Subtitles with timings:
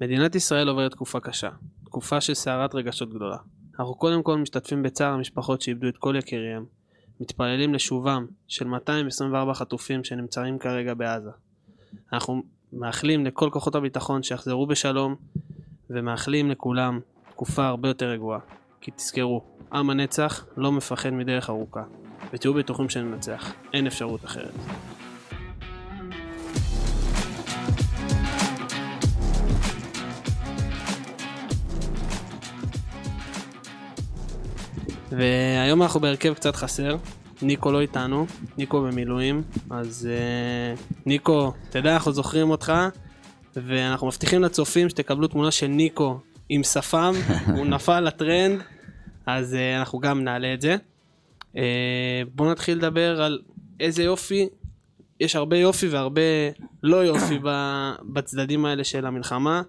[0.00, 1.48] מדינת ישראל עוברת תקופה קשה,
[1.84, 3.36] תקופה של סערת רגשות גדולה.
[3.78, 6.64] אנחנו קודם כל משתתפים בצער המשפחות שאיבדו את כל יקיריהם,
[7.20, 11.30] מתפללים לשובם של 224 חטופים שנמצאים כרגע בעזה.
[12.12, 12.42] אנחנו
[12.72, 15.14] מאחלים לכל כוחות הביטחון שיחזרו בשלום,
[15.90, 17.00] ומאחלים לכולם
[17.30, 18.38] תקופה הרבה יותר רגועה.
[18.80, 21.82] כי תזכרו, עם הנצח לא מפחד מדרך ארוכה,
[22.32, 24.54] ותהיו בטוחים שננצח, אין אפשרות אחרת.
[35.16, 36.96] והיום אנחנו בהרכב קצת חסר,
[37.42, 38.26] ניקו לא איתנו,
[38.58, 40.08] ניקו במילואים, אז
[40.76, 42.72] uh, ניקו, אתה יודע, אנחנו זוכרים אותך,
[43.56, 47.12] ואנחנו מבטיחים לצופים שתקבלו תמונה של ניקו עם שפם,
[47.56, 48.60] הוא נפל לטרנד,
[49.26, 50.76] אז uh, אנחנו גם נעלה את זה.
[51.52, 51.58] Uh,
[52.34, 53.38] בואו נתחיל לדבר על
[53.80, 54.48] איזה יופי,
[55.20, 56.22] יש הרבה יופי והרבה
[56.82, 57.38] לא יופי
[58.12, 59.62] בצדדים האלה של המלחמה,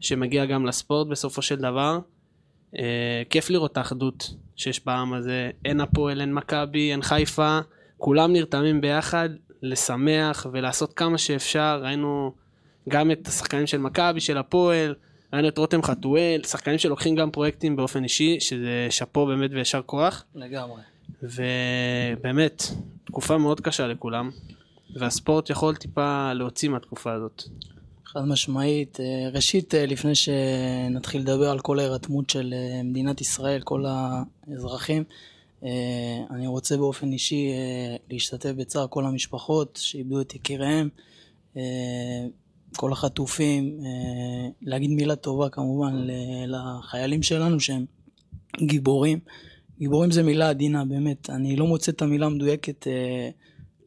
[0.00, 1.98] שמגיע גם לספורט בסופו של דבר.
[2.74, 2.78] Uh,
[3.30, 7.58] כיף לראות את האחדות שיש בעם הזה, אין הפועל, אין מכבי, אין חיפה,
[7.98, 9.28] כולם נרתמים ביחד
[9.62, 12.32] לשמח ולעשות כמה שאפשר, ראינו
[12.88, 14.94] גם את השחקנים של מכבי, של הפועל,
[15.32, 20.24] ראינו את רותם חתואל, שחקנים שלוקחים גם פרויקטים באופן אישי, שזה שאפו באמת וישר כוח.
[20.34, 20.82] לגמרי.
[21.22, 22.62] ובאמת,
[23.04, 24.30] תקופה מאוד קשה לכולם,
[24.96, 27.42] והספורט יכול טיפה להוציא מהתקופה הזאת.
[28.12, 29.00] חד משמעית.
[29.00, 35.04] אה, ראשית, אה, לפני שנתחיל לדבר על כל ההירתמות של אה, מדינת ישראל, כל האזרחים,
[36.30, 37.52] אני רוצה באופן אישי
[38.10, 40.88] להשתתף בצער כל המשפחות שאיבדו את יקיריהם,
[42.76, 43.80] כל החטופים,
[44.62, 46.06] להגיד מילה טובה כמובן
[46.46, 47.84] לחיילים שלנו שהם
[48.62, 49.18] גיבורים.
[49.78, 51.30] גיבורים זה מילה עדינה, באמת.
[51.30, 52.86] אני לא מוצא את המילה המדויקת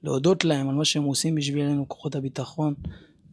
[0.03, 2.73] להודות להם על מה שהם עושים בשבילנו, כוחות הביטחון.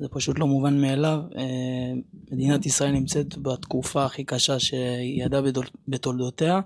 [0.03, 1.21] זה פשוט לא מובן מאליו.
[1.37, 1.93] אה,
[2.33, 5.41] מדינת ישראל נמצאת בתקופה הכי קשה שהיא ידעה
[5.89, 6.61] בתולדותיה,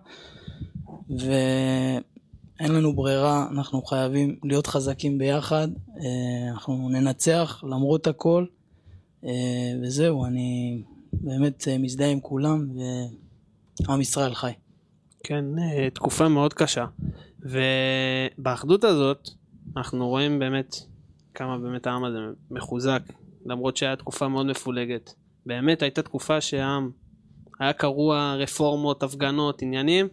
[1.11, 5.69] ואין לנו ברירה, אנחנו חייבים להיות חזקים ביחד,
[6.01, 8.47] אה, אנחנו ננצח למרות הכל,
[9.25, 9.31] אה,
[9.83, 10.83] וזהו, אני
[11.13, 12.67] באמת מזדהה עם כולם,
[13.89, 14.53] ועם ישראל חי.
[15.23, 15.45] כן,
[15.95, 16.87] תקופה מאוד קשה.
[17.41, 19.29] ובאחדות הזאת,
[19.77, 20.77] אנחנו רואים באמת
[21.35, 22.19] כמה באמת העם הזה
[22.51, 23.03] מחוזק,
[23.47, 25.15] למרות שהיה תקופה מאוד מפולגת.
[25.47, 26.91] באמת הייתה תקופה שהעם
[27.61, 30.09] היה קרוע רפורמות, הפגנות, עניינים,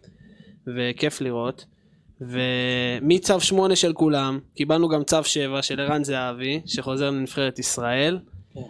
[0.67, 1.65] וכיף לראות.
[2.21, 8.19] ומצו 8 של כולם, קיבלנו גם צו 7 של ערן זהבי, שחוזר לנבחרת ישראל.
[8.53, 8.61] כן.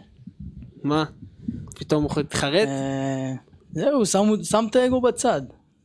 [0.83, 1.05] מה?
[1.75, 2.67] פתאום הוא מתחרט?
[2.67, 3.33] אה,
[3.71, 4.05] זהו,
[4.43, 5.41] שם את האגו בצד.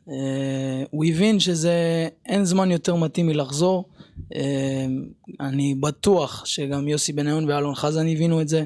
[0.09, 3.88] אה, הוא הבין שזה אין זמן יותר מתאים מלחזור.
[4.34, 5.05] אמ,
[5.41, 8.65] אני בטוח שגם יוסי בניון ואלון חזן הבינו את זה.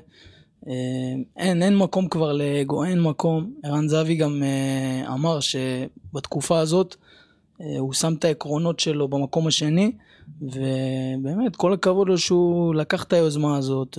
[0.66, 0.72] אמ,
[1.36, 3.52] אין, אין מקום כבר לאגו, אין מקום.
[3.62, 6.96] ערן זהבי גם אה, אמר שבתקופה הזאת
[7.60, 9.92] אה, הוא שם את העקרונות שלו במקום השני,
[10.40, 13.98] ובאמת, כל הכבוד לו שהוא לקח את היוזמה הזאת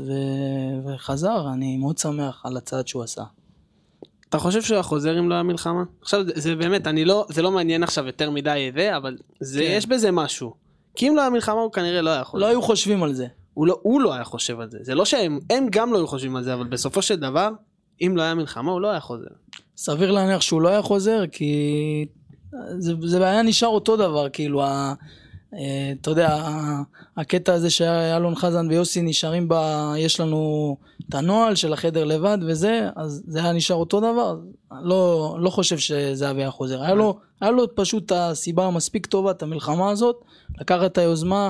[0.85, 3.23] וחזר, אני מאוד שמח על הצעד שהוא עשה.
[4.29, 5.83] אתה חושב שהוא היה חוזר אם לא היה מלחמה?
[6.01, 9.59] עכשיו זה, זה באמת, אני לא, זה לא מעניין עכשיו יותר מדי זה, אבל זה,
[9.59, 9.73] כן.
[9.77, 10.62] יש בזה משהו.
[10.95, 12.41] כי אם לא היה מלחמה הוא כנראה לא היה חושב.
[12.41, 13.27] לא היו חושבים על זה.
[13.53, 14.77] הוא לא, הוא לא היה חושב על זה.
[14.81, 17.49] זה לא שהם, הם גם לא היו חושבים על זה, אבל בסופו של דבר,
[18.01, 19.27] אם לא היה מלחמה הוא לא היה חוזר.
[19.77, 22.05] סביר להניח שהוא לא היה חוזר, כי
[22.77, 24.93] זה, זה היה נשאר אותו דבר, כאילו, ה,
[26.01, 26.47] אתה יודע,
[27.17, 29.55] הקטע הזה שאלון חזן ויוסי נשארים ב...
[29.97, 30.77] יש לנו
[31.09, 34.39] את הנוהל של החדר לבד וזה, אז זה היה נשאר אותו דבר.
[34.81, 36.83] לא, לא חושב שזהבי היה חוזר.
[36.83, 40.23] היה לו, היה לו פשוט הסיבה המספיק טובה, את המלחמה הזאת,
[40.59, 41.49] לקחת את היוזמה,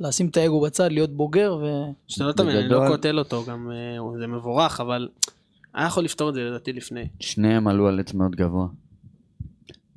[0.00, 1.66] לשים את האגו בצד, להיות בוגר ו...
[2.08, 5.08] שאתה לא תמיד, אני לא קוטל אותו, גם אה, זה מבורך, אבל
[5.74, 7.08] היה יכול לפתור את זה לדעתי לפני.
[7.20, 8.66] שניהם עלו על עץ מאוד גבוה,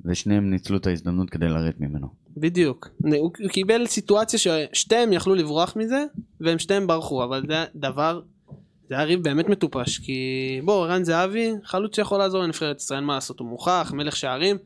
[0.04, 2.21] ושניהם ניצלו את ההזדמנות כדי לרדת ממנו.
[2.36, 2.88] בדיוק.
[3.18, 6.04] הוא קיבל סיטואציה ששתיהם יכלו לברוח מזה,
[6.40, 8.20] והם שתיהם ברחו, אבל זה דבר,
[8.88, 13.14] זה היה ריב באמת מטופש, כי בוא, רן זהבי, חלוץ שיכול לעזור לנבחרת ישראל, מה
[13.14, 14.56] לעשות, הוא מוכח, מלך שערים,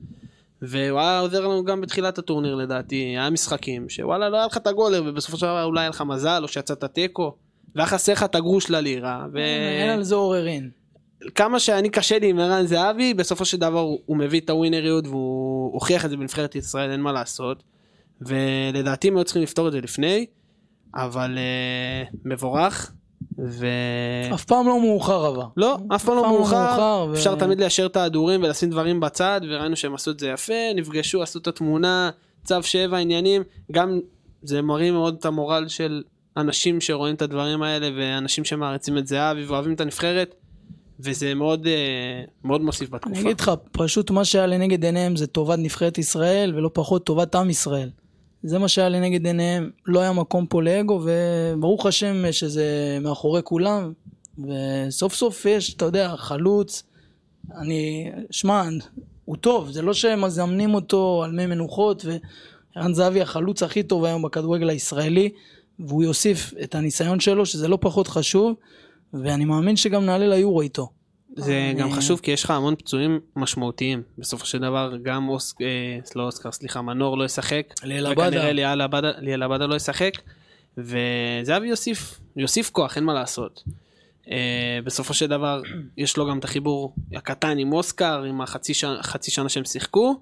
[0.62, 4.66] והוא היה עוזר לנו גם בתחילת הטורניר לדעתי, היה משחקים, שוואלה לא היה לך את
[4.66, 7.36] הגולר, ובסופו של דבר אולי היה לך מזל, או שיצאת תיקו,
[7.74, 9.38] והיה חסר לך את הגרוש ללירה, ו...
[9.80, 10.70] אין על זה עוררין.
[11.34, 15.06] כמה שאני קשה לי עם ערן זהבי, בסופו של דבר הוא, הוא מביא את הווינריות
[15.06, 17.62] והוא הוכיח את זה בנבחרת ישראל, אין מה לעשות.
[18.20, 20.26] ולדעתי הם היו צריכים לפתור את זה לפני,
[20.94, 22.92] אבל uh, מבורך.
[23.38, 23.66] ו...
[24.34, 25.42] אף פעם לא מאוחר אבל.
[25.56, 27.38] לא, אף פעם לא, לא מאוחר, אפשר ו...
[27.38, 31.38] תמיד ליישר את ההדורים ולשים דברים בצד, וראינו שהם עשו את זה יפה, נפגשו, עשו
[31.38, 32.10] את התמונה,
[32.44, 33.42] צו שבע עניינים,
[33.72, 34.00] גם
[34.42, 36.02] זה מראים מאוד את המורל של
[36.36, 40.34] אנשים שרואים את הדברים האלה, ואנשים שמעריצים את זהבי ואוהבים את הנבחרת.
[41.00, 43.14] וזה מאוד, אה, מאוד מוסיף בתקופה.
[43.16, 47.34] אני אגיד לך, פשוט מה שהיה לנגד עיניהם זה טובת נבחרת ישראל, ולא פחות טובת
[47.34, 47.90] עם ישראל.
[48.42, 53.92] זה מה שהיה לנגד עיניהם, לא היה מקום פה לאגו, וברוך השם שזה מאחורי כולם,
[54.38, 56.82] וסוף סוף יש, אתה יודע, חלוץ,
[57.54, 58.62] אני, שמע,
[59.24, 62.04] הוא טוב, זה לא שהם מזמנים אותו על מי מנוחות,
[62.76, 65.30] וערן זהבי החלוץ הכי טוב היום בכדורגל הישראלי,
[65.78, 68.54] והוא יוסיף את הניסיון שלו, שזה לא פחות חשוב,
[69.14, 70.88] ואני מאמין שגם נעלה ליורו איתו.
[71.36, 74.02] זה אני- גם חשוב כי יש לך המון פצועים משמעותיים.
[74.18, 75.54] בסופו של דבר גם אוס...
[75.60, 75.66] אה,
[76.16, 77.66] לא אוסקר, סליחה, מנור לא ישחק.
[77.82, 78.26] ליאל עבדה.
[78.28, 78.52] וכנראה
[79.20, 80.12] ליאל עבדה- לא ישחק.
[80.78, 83.62] וזהבי יוסיף, יוסיף כוח, אין מה לעשות.
[84.30, 85.62] אה, בסופו של דבר
[85.96, 90.20] יש לו גם את החיבור הקטן עם אוסקר, עם החצי שנה, חצי שנה שהם שיחקו.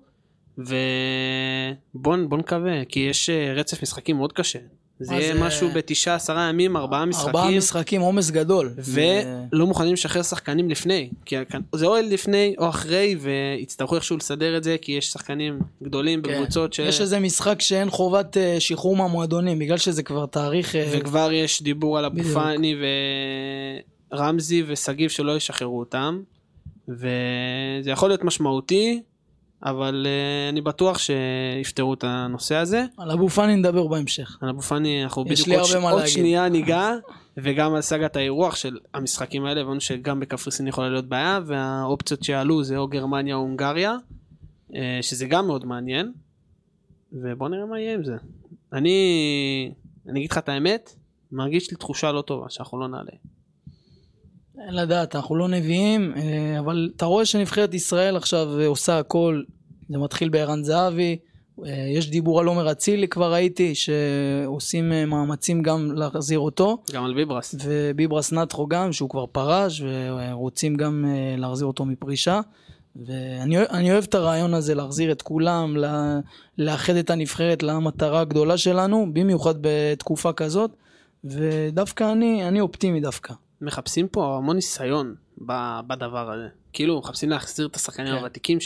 [0.58, 4.58] ובוא בוא נקווה, כי יש אה, רצף משחקים מאוד קשה.
[5.00, 7.26] זה יהיה זה- משהו בתשעה עשרה ימים, ארבעה משחקים.
[7.28, 8.70] ארבעה משחקים, עומס גדול.
[8.78, 11.36] ולא מוכנים לשחרר שחקנים לפני, כי
[11.74, 16.32] זה או לפני או אחרי ויצטרכו איכשהו לסדר את זה כי יש שחקנים גדולים כן.
[16.32, 16.78] בקבוצות ש...
[16.78, 20.76] יש איזה משחק שאין חובת אה, שחרור מהמועדונים, בגלל שזה כבר תאריך...
[20.76, 22.22] אה, וכבר יש דיבור על אבו.
[22.34, 22.74] פאני
[24.12, 26.20] ורמזי ושגיב שלא ישחררו אותם
[26.88, 29.02] וזה יכול להיות משמעותי
[29.64, 32.84] אבל uh, אני בטוח שיפתרו את הנושא הזה.
[32.98, 34.38] על אבו פאני נדבר בהמשך.
[34.40, 36.06] על אבו פאני אנחנו בדיוק עוד, עוד.
[36.06, 36.92] שנייה ניגע
[37.36, 42.64] וגם על סאגת האירוח של המשחקים האלה הבנו שגם בקפריסין יכולה להיות בעיה והאופציות שעלו
[42.64, 43.96] זה או גרמניה או הונגריה
[44.74, 46.12] אה, שזה גם מאוד מעניין
[47.12, 48.16] ובוא נראה מה יהיה עם זה.
[48.72, 49.72] אני
[50.08, 50.94] אני אגיד לך את האמת
[51.32, 53.12] מרגיש לי תחושה לא טובה שאנחנו לא נעלה.
[54.58, 59.42] אין לדעת, אנחנו לא נביאים, אה, אבל אתה רואה שנבחרת ישראל עכשיו עושה הכל,
[59.88, 61.16] זה מתחיל בערן זהבי,
[61.66, 67.04] אה, יש דיבור על עומר אצילי כבר ראיתי, שעושים אה, מאמצים גם להחזיר אותו, גם
[67.04, 67.54] על ביברס.
[67.64, 72.40] וביברס נטרו גם, שהוא כבר פרש, ורוצים גם אה, להחזיר אותו מפרישה.
[73.06, 73.56] ואני
[73.92, 76.20] אוהב- את הרעיון הזה להחזיר את כולם, לה-
[76.58, 80.70] לאחד את הנבחרת למטרה הגדולה שלנו, במיוחד בתקופה כזאת,
[81.24, 83.34] ודווקא אני, אני אופטימי דווקא.
[83.60, 85.14] מחפשים פה המון ניסיון
[85.86, 86.46] בדבר הזה.
[86.72, 88.18] כאילו מחפשים להחזיר את השחקנים כן.
[88.18, 88.58] הוותיקים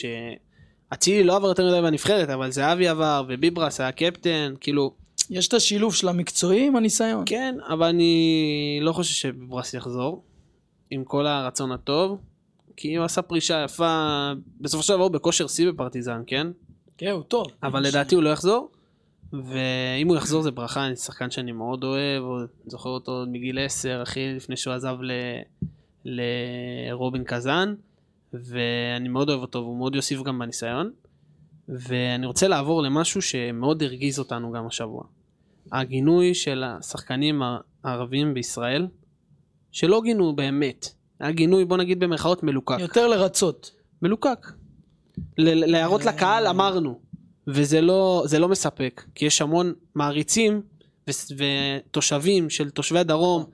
[0.90, 4.94] שאצילי לא עבר יותר מדי בנבחרת אבל זהבי עבר וביברס היה קפטן כאילו
[5.30, 7.22] יש את השילוב של המקצועי עם הניסיון.
[7.26, 10.22] כן אבל אני לא חושב שביברס יחזור
[10.90, 12.18] עם כל הרצון הטוב
[12.76, 16.46] כי הוא עשה פרישה יפה בסופו של דבר הוא בכושר שיא בפרטיזן כן
[16.98, 17.46] כן, הוא טוב.
[17.62, 18.70] אבל לדעתי הוא לא יחזור.
[19.32, 24.02] ואם הוא יחזור זה ברכה, אני שחקן שאני מאוד אוהב, עוד- זוכר אותו מגיל 10,
[24.02, 25.10] אחי, לפני שהוא עזב ל...
[26.04, 27.74] לרובין קזאן,
[28.32, 30.90] ואני מאוד אוהב אותו, והוא מאוד יוסיף גם בניסיון.
[31.68, 35.02] ואני רוצה לעבור למשהו שמאוד הרגיז אותנו גם השבוע.
[35.72, 37.42] הגינוי של השחקנים
[37.84, 38.86] הערבים בישראל,
[39.72, 40.88] שלא גינו באמת.
[41.20, 42.76] היה גינוי, בוא נגיד במרכאות, מלוקק.
[42.80, 43.70] יותר לרצות.
[44.02, 44.46] מלוקק.
[45.38, 47.00] להראות לקהל אמרנו,
[47.46, 50.62] וזה לא, זה לא מספק, כי יש המון מעריצים
[51.08, 53.44] ו- ותושבים של תושבי הדרום,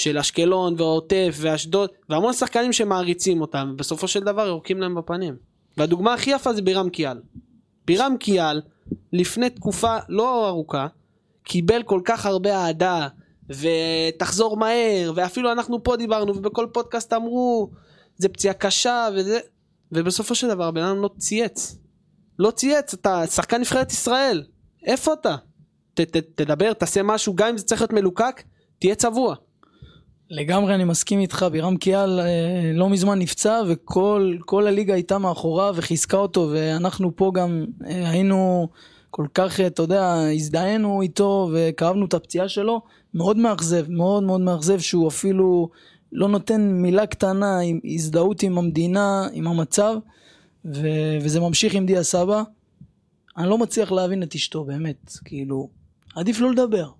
[0.00, 5.36] של אשקלון והעוטף ואשדוד, והמון שחקנים שמעריצים אותם, ובסופו של דבר יורקים להם בפנים.
[5.76, 7.20] והדוגמה הכי יפה זה בירם קיאל.
[7.86, 8.60] בירם קיאל,
[9.12, 10.86] לפני תקופה לא ארוכה,
[11.42, 13.08] קיבל כל כך הרבה אהדה,
[13.48, 17.70] ותחזור מהר, ואפילו אנחנו פה דיברנו, ובכל פודקאסט אמרו,
[18.16, 19.38] זה פציעה קשה וזה,
[19.92, 21.76] ובסופו של דבר הבן אדם לא צייץ.
[22.38, 24.44] לא צייץ, אתה שחקן נבחרת ישראל,
[24.86, 25.36] איפה אתה?
[25.94, 28.42] ת, ת, תדבר, תעשה משהו, גם אם זה צריך להיות מלוקק,
[28.78, 29.34] תהיה צבוע.
[30.30, 35.74] לגמרי אני מסכים איתך, בירם קיאל אה, לא מזמן נפצע וכל כל הליגה הייתה מאחוריו
[35.76, 38.68] וחיזקה אותו ואנחנו פה גם אה, היינו
[39.10, 42.80] כל כך, אה, אתה יודע, הזדהינו איתו וכאבנו את הפציעה שלו,
[43.14, 45.68] מאוד מאכזב, מאוד מאוד מאכזב שהוא אפילו
[46.12, 49.94] לא נותן מילה קטנה עם הזדהות עם המדינה, עם המצב
[50.64, 50.88] ו,
[51.22, 52.42] וזה ממשיך עם דיה סבא.
[53.36, 55.68] אני לא מצליח להבין את אשתו באמת, כאילו,
[56.16, 56.90] עדיף לא לדבר.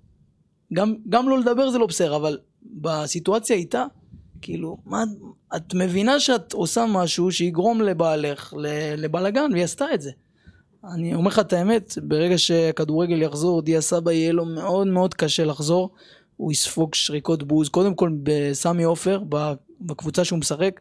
[0.73, 2.39] גם, גם לא לדבר זה לא בסדר, אבל
[2.81, 3.85] בסיטואציה איתה,
[4.43, 5.05] כאילו, מה,
[5.57, 10.11] את מבינה שאת עושה משהו שיגרום לבעלך ל- לבלאגן, והיא עשתה את זה.
[10.85, 15.45] אני אומר לך את האמת, ברגע שהכדורגל יחזור, דיה סבא יהיה לו מאוד מאוד קשה
[15.45, 15.91] לחזור.
[16.37, 19.23] הוא יספוג שריקות בוז, קודם כל בסמי עופר,
[19.81, 20.81] בקבוצה שהוא משחק,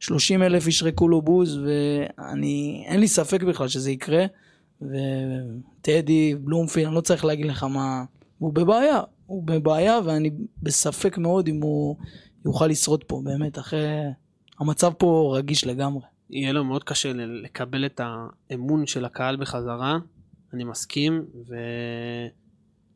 [0.00, 4.26] 30 אלף ישרקו לו בוז, ואני, אין לי ספק בכלל שזה יקרה.
[4.82, 8.04] וטדי, בלומפילד, אני לא צריך להגיד לך מה...
[8.38, 10.30] הוא בבעיה, הוא בבעיה ואני
[10.62, 11.96] בספק מאוד אם הוא
[12.44, 13.88] יוכל לשרוד פה, באמת, אחרי...
[14.60, 16.02] המצב פה רגיש לגמרי.
[16.30, 18.00] יהיה לו מאוד קשה לקבל את
[18.50, 19.98] האמון של הקהל בחזרה,
[20.52, 21.54] אני מסכים, ו...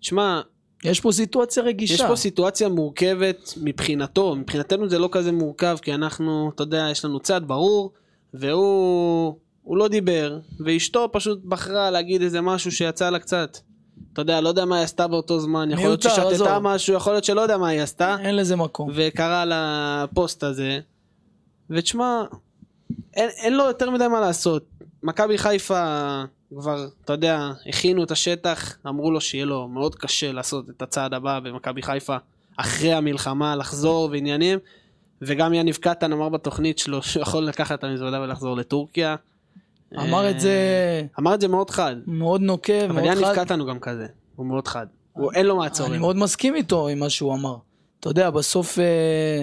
[0.00, 0.40] שמע,
[0.84, 1.94] יש פה סיטואציה רגישה.
[1.94, 7.04] יש פה סיטואציה מורכבת מבחינתו, מבחינתנו זה לא כזה מורכב, כי אנחנו, אתה יודע, יש
[7.04, 7.92] לנו צד ברור,
[8.34, 13.58] והוא הוא לא דיבר, ואשתו פשוט בחרה להגיד איזה משהו שיצא לה קצת.
[14.12, 16.58] אתה יודע, לא יודע מה היא עשתה באותו זמן, יכול להיות ששתתה.
[16.60, 18.90] משהו, יכול להיות שלא יודע מה היא עשתה, אין לזה מקום.
[18.94, 20.80] וקרא לפוסט הזה,
[21.70, 22.22] ותשמע,
[23.14, 24.64] אין, אין לו יותר מדי מה לעשות.
[25.02, 26.22] מכבי חיפה
[26.58, 31.14] כבר, אתה יודע, הכינו את השטח, אמרו לו שיהיה לו מאוד קשה לעשות את הצעד
[31.14, 32.16] הבא במכבי חיפה
[32.56, 34.58] אחרי המלחמה, לחזור ועניינים,
[35.22, 39.16] וגם יניב קטן אמר בתוכנית שלו שהוא יכול לקחת את המזוודה ולחזור לטורקיה.
[39.96, 40.52] אמר את זה
[41.18, 43.44] אמר את זה מאוד חד, מאוד נוקב, אבל מאוד חד.
[43.44, 44.86] קטן הוא גם כזה, הוא מאוד חד.
[45.12, 45.92] הוא אין לו מעצורים.
[45.92, 47.56] אני מאוד מסכים איתו עם מה שהוא אמר.
[48.00, 49.42] אתה יודע, בסוף אה,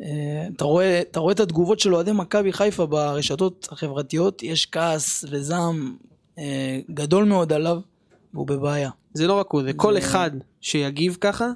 [0.00, 5.24] אה, אתה רואה, אתה רואה את התגובות של אוהדי מכבי חיפה ברשתות החברתיות, יש כעס
[5.30, 5.96] וזעם
[6.38, 7.80] אה, גדול מאוד עליו,
[8.34, 8.90] והוא בבעיה.
[9.14, 10.30] זה לא רק הוא, זה כל אחד
[10.60, 11.50] שיגיב ככה,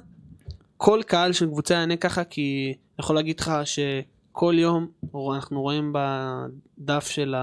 [0.77, 4.87] כל קהל של קבוצה יענה ככה, כי אני יכול להגיד לך שכל יום
[5.35, 7.35] אנחנו רואים בדף של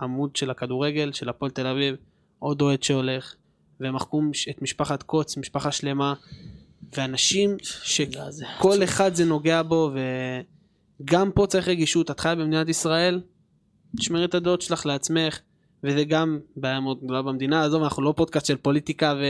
[0.00, 1.96] העמוד של הכדורגל, של הפועל תל אביב,
[2.38, 3.34] עוד אוהד שהולך,
[3.80, 6.14] ומחקו את משפחת קוץ, משפחה שלמה,
[6.96, 9.90] ואנשים שכל אחד זה נוגע בו,
[11.00, 13.20] וגם פה צריך רגישות, את חיה במדינת ישראל,
[13.96, 15.40] תשמרי את הדעות שלך לעצמך,
[15.84, 19.20] וזה גם בעיה מאוד גדולה במדינה, עזוב, אנחנו לא פודקאסט של פוליטיקה ומה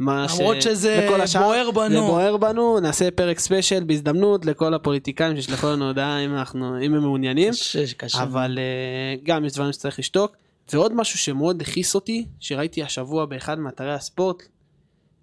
[0.00, 0.02] ש...
[0.40, 1.94] למרות שזה השאר, בוער בנו.
[1.94, 6.94] זה בוער בנו, נעשה פרק ספיישל בהזדמנות לכל הפוליטיקאים שישלחו לנו הודעה אם, אנחנו, אם
[6.94, 8.22] הם מעוניינים, ש- קשה.
[8.22, 10.36] אבל uh, גם יש דברים שצריך לשתוק.
[10.72, 14.42] ועוד משהו שמאוד הכעיס אותי, שראיתי השבוע באחד מאתרי הספורט,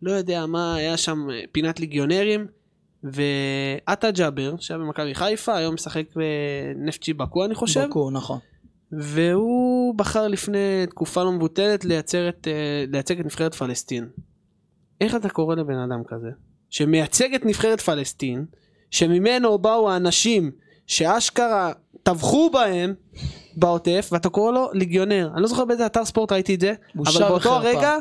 [0.02, 2.48] לא יודע מה, היה שם אה, פינת ליגיונרים,
[3.04, 8.40] ועטה ג'אבר, שהיה במכבי חיפה, היום משחק בנפצ'י באקו אני חושב, בקו, נכון.
[8.92, 14.08] והוא בחר לפני תקופה לא מבוטלת לייצר את, אה, לייצג את נבחרת פלסטין.
[15.02, 16.30] איך אתה קורא לבן אדם כזה?
[16.70, 18.46] שמייצג את נבחרת פלסטין,
[18.92, 20.52] שממנו באו האנשים
[20.88, 21.72] שאשכרה
[22.04, 22.94] טבחו בהם
[23.56, 25.30] בעוטף, ואתה קורא לו ליגיונר.
[25.34, 27.56] אני לא זוכר באיזה אתר ספורט ראיתי את זה, אבל באותו וחרפה.
[27.56, 27.96] הרגע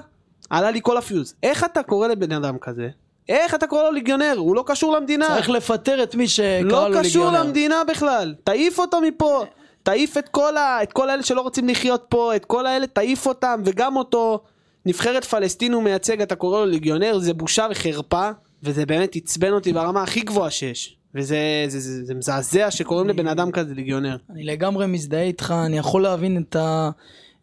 [0.50, 1.35] עלה לי כל הפיוז.
[1.42, 2.88] איך אתה קורא לבן אדם כזה?
[3.28, 4.35] איך אתה קורא לו ליגיונר?
[4.37, 5.26] הוא לא קשור למדינה.
[5.28, 7.45] צריך לפטר את מי שקרא לא לו קשור ליגיונר.
[7.45, 9.45] למדינה בכלל, תעיף אותו מפה,
[9.83, 10.83] תעיף את כל, ה...
[10.83, 14.40] את כל האלה שלא רוצים לחיות פה, את כל האלה תעיף אותם, וגם אותו
[14.87, 18.31] נבחרת פלסטין הוא מייצג, אתה קורא לו ליגיונר, זה בושה וחרפה,
[18.63, 23.27] וזה באמת עצבן אותי ברמה הכי גבוהה שיש, וזה זה, זה, זה מזעזע שקוראים לבן
[23.27, 24.17] אדם כזה ליגיונר.
[24.31, 26.91] אני לגמרי מזדהה איתך, אני יכול להבין את ה...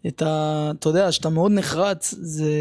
[0.07, 0.71] את ה...
[0.79, 2.51] אתה יודע, שאתה מאוד נחרץ, זה,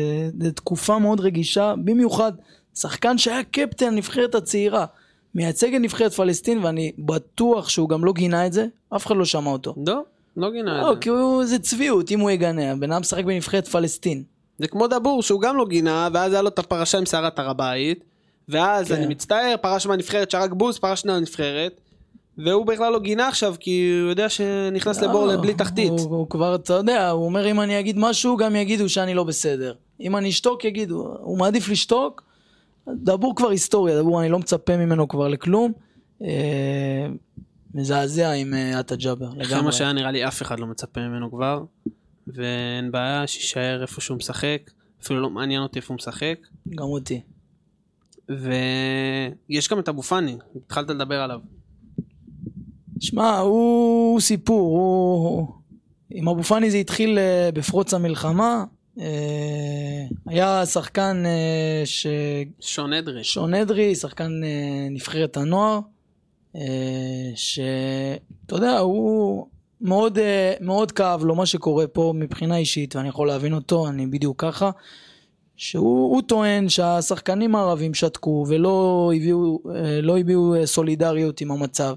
[0.40, 2.32] זה תקופה מאוד רגישה, במיוחד
[2.74, 4.86] שחקן שהיה קפטן הנבחרת הצעירה,
[5.34, 8.66] מייצג את נבחרת פלסטין, ואני בטוח שהוא גם לא גינה את זה,
[8.96, 9.74] אף אחד לא שמע אותו.
[9.86, 10.02] לא,
[10.36, 11.00] לא גינה לא, את זה.
[11.00, 14.22] כי הוא, זה צביעות אם הוא יגנה, הבן אדם משחק בנבחרת פלסטין.
[14.58, 17.50] זה כמו דבור שהוא גם לא גינה, ואז היה לו את הפרשה עם סערת הר
[17.50, 18.04] הבית,
[18.48, 18.94] ואז כן.
[18.94, 21.80] אני מצטער, פרש מהנבחרת, שרק בוז, פרש מהנבחרת,
[22.38, 25.90] והוא בכלל לא גינה עכשיו, כי הוא יודע שנכנס לבור לא, בלי תחתית.
[25.90, 29.24] הוא, הוא כבר, אתה יודע, הוא אומר אם אני אגיד משהו, גם יגידו שאני לא
[29.24, 29.74] בסדר.
[30.00, 31.16] אם אני אשתוק, יגידו.
[31.20, 32.22] הוא מעדיף לשתוק.
[32.88, 35.72] דבור כבר היסטוריה, דבור, אני לא מצפה ממנו כבר לכלום.
[36.22, 37.06] אה,
[37.74, 39.62] מזעזע עם אה, עטה ג'אבר, אחרי.
[39.62, 41.62] מה שהיה נראה לי אף אחד לא מצפה ממנו כבר,
[42.26, 44.70] ואין בעיה, שיישאר איפה שהוא משחק,
[45.02, 47.20] אפילו לא מעניין אותי איפה הוא משחק, גם אותי.
[48.28, 51.40] ויש גם את אבו פאני, התחלת לדבר עליו.
[53.00, 55.48] שמע, הוא, סיפור, הוא...
[56.10, 58.64] עם אבו פאני זה התחיל אה, בפרוץ המלחמה.
[59.00, 62.06] אה, היה שחקן אה, ש...
[62.60, 63.24] שון אדרי.
[63.24, 64.32] שון אדרי, שחקן
[64.90, 65.80] נבחרת הנוער,
[67.34, 69.46] שאתה יודע, הוא
[69.80, 74.06] מאוד, אה, מאוד כאב לו מה שקורה פה מבחינה אישית, ואני יכול להבין אותו, אני
[74.06, 74.70] בדיוק ככה,
[75.56, 81.94] שהוא הוא טוען שהשחקנים הערבים שתקו ולא הביאו, אה, לא הביעו אה, סולידריות עם המצב.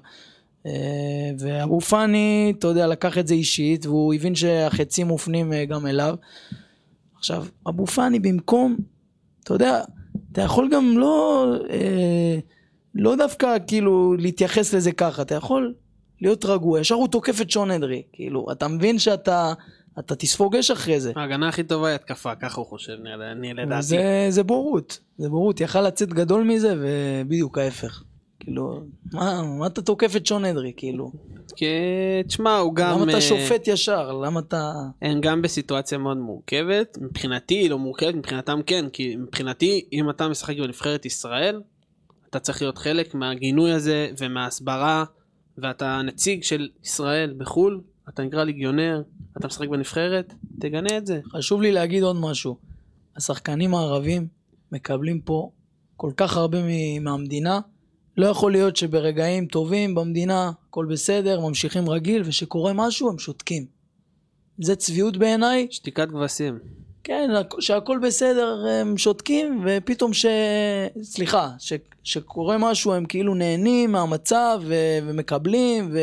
[1.39, 6.15] ואבו פאני, אתה יודע, לקח את זה אישית, והוא הבין שהחצים מופנים גם אליו.
[7.17, 8.77] עכשיו, אבו פאני במקום,
[9.43, 9.81] אתה יודע,
[10.31, 11.45] אתה יכול גם לא,
[12.95, 15.73] לא דווקא כאילו להתייחס לזה ככה, אתה יכול
[16.21, 19.53] להיות רגוע, ישר הוא תוקף את שון אדרי, כאילו, אתה מבין שאתה
[19.99, 21.11] אתה תספוג אש אחרי זה.
[21.15, 22.93] ההגנה הכי טובה היא התקפה, ככה הוא חושב,
[23.31, 23.81] אני לדעתי.
[23.81, 28.03] זה, זה בורות, זה בורות, יכל לצאת גדול מזה ובדיוק ההפך.
[28.39, 28.81] כאילו,
[29.13, 31.11] מה, מה אתה תוקף את שון אדרי, כאילו?
[31.55, 31.65] כי,
[32.27, 32.91] תשמע, הוא גם...
[32.91, 34.11] למה אה, אתה שופט ישר?
[34.11, 34.73] למה אתה...
[35.01, 40.27] הם גם בסיטואציה מאוד מורכבת, מבחינתי היא לא מורכבת, מבחינתם כן, כי מבחינתי אם אתה
[40.27, 41.61] משחק בנבחרת ישראל,
[42.29, 45.03] אתה צריך להיות חלק מהגינוי הזה ומההסברה,
[45.61, 49.01] ואתה נציג של ישראל בחו"ל, אתה נקרא ליגיונר,
[49.37, 51.19] אתה משחק בנבחרת, תגנה את זה.
[51.31, 52.57] חשוב לי להגיד עוד משהו.
[53.15, 54.27] השחקנים הערבים
[54.71, 55.51] מקבלים פה
[55.95, 56.57] כל כך הרבה
[57.01, 57.59] מהמדינה.
[58.17, 63.65] לא יכול להיות שברגעים טובים במדינה הכל בסדר, ממשיכים רגיל, וכשקורה משהו הם שותקים.
[64.57, 66.59] זה צביעות בעיניי, שתיקת כבשים.
[67.03, 67.29] כן,
[67.59, 70.25] שהכל בסדר, הם שותקים, ופתאום ש...
[71.03, 71.73] סליחה, ש...
[72.03, 74.75] שקורה משהו, הם כאילו נהנים מהמצב ו...
[75.07, 75.99] ומקבלים, ו...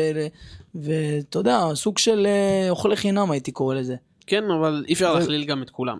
[0.75, 3.95] ואתה יודע, סוג של אה, אוכלי חינם הייתי קורא לזה.
[4.27, 5.99] כן, אבל אי אפשר ו- להכליל גם את כולם.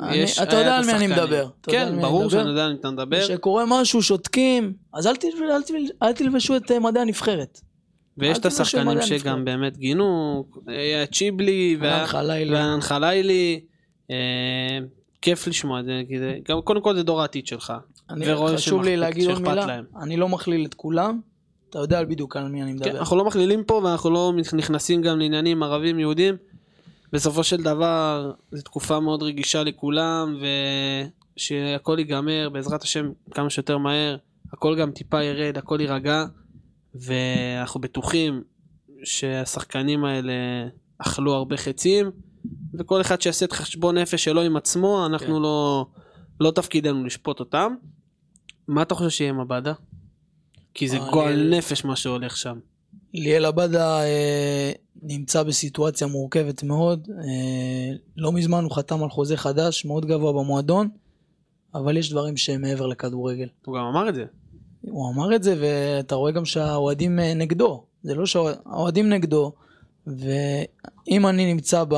[0.00, 1.06] אני, יש- אתה יודע על מי אני.
[1.06, 1.48] מדבר.
[1.62, 2.30] כן, ברור?
[2.30, 3.20] שאני יודע על מי אתה מדבר.
[3.20, 5.26] כשקורה משהו, שותקים, אז אל, תל...
[5.52, 5.74] אל, תל...
[6.02, 7.60] אל תלבשו את אה, מדעי הנבחרת.
[8.18, 9.44] ויש את השחקנים שגם.
[9.44, 11.78] באמת גינו, היה צ'יבלי
[12.50, 13.60] ענן חלילי.
[14.10, 14.78] אה,
[15.22, 16.02] כיף לשמוע את זה,
[16.48, 17.72] גם קודם כל זה דור העתיד שלך.
[18.10, 19.84] אני, חשוב לי להגיד עוד מילה, להם.
[20.00, 21.20] אני לא מכליל את כולם,
[21.70, 22.98] אתה יודע בדיוק על מי אני כן, מדבר.
[22.98, 26.36] אנחנו לא מכלילים פה ואנחנו לא נכנסים גם לעניינים ערבים יהודים.
[27.12, 30.36] בסופו של דבר זו תקופה מאוד רגישה לכולם
[31.36, 34.16] ושהכל ייגמר בעזרת השם כמה שיותר מהר
[34.52, 36.24] הכל גם טיפה ירד הכל יירגע
[36.94, 38.42] ואנחנו בטוחים
[39.04, 40.32] שהשחקנים האלה
[40.98, 42.10] אכלו הרבה חצים
[42.74, 45.42] וכל אחד שיעשה את חשבון נפש שלו עם עצמו אנחנו כן.
[45.42, 45.86] לא
[46.40, 47.74] לא תפקידנו לשפוט אותם.
[48.68, 49.72] מה אתה חושב שיהיה עם עבדה?
[50.74, 52.58] כי זה אה, גועל נפש מה שהולך שם.
[53.14, 54.72] ליאל עבדה אה,
[55.02, 57.08] נמצא בסיטואציה מורכבת מאוד.
[57.10, 60.88] אה, לא מזמן הוא חתם על חוזה חדש, מאוד גבוה במועדון,
[61.74, 63.48] אבל יש דברים שהם מעבר לכדורגל.
[63.66, 64.24] הוא גם אמר את זה.
[64.82, 67.84] הוא אמר את זה, ואתה רואה גם שהאוהדים אה, נגדו.
[68.02, 69.52] זה לא שהאוהדים נגדו,
[70.06, 71.94] ואם אני נמצא ב...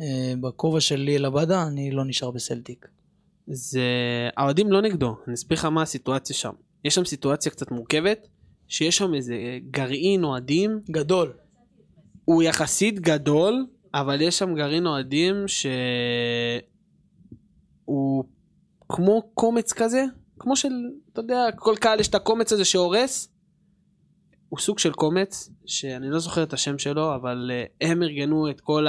[0.00, 2.88] אה, בכובע של ליאל עבדה, אני לא נשאר בסלטיק.
[3.46, 3.80] זה
[4.36, 6.52] האוהדים לא נגדו אני אסביר לך מה הסיטואציה שם
[6.84, 8.28] יש שם סיטואציה קצת מורכבת
[8.68, 9.34] שיש שם איזה
[9.70, 11.32] גרעין אוהדים גדול.
[12.24, 16.64] הוא יחסית גדול אבל יש שם גרעין אוהדים שהוא
[18.88, 20.04] כמו קומץ כזה
[20.40, 20.72] כמו של
[21.12, 23.28] אתה יודע כל קהל יש את הקומץ הזה שהורס
[24.48, 28.60] הוא סוג של קומץ שאני לא זוכר את השם שלו אבל אה, הם ארגנו את
[28.60, 28.86] כל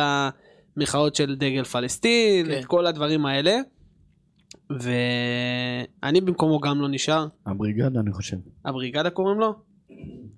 [0.77, 2.59] המחאות של דגל פלסטין כן.
[2.59, 3.59] את כל הדברים האלה.
[4.69, 8.37] ואני במקומו גם לא נשאר הבריגדה אני חושב.
[8.65, 9.53] הבריגדה קוראים לו?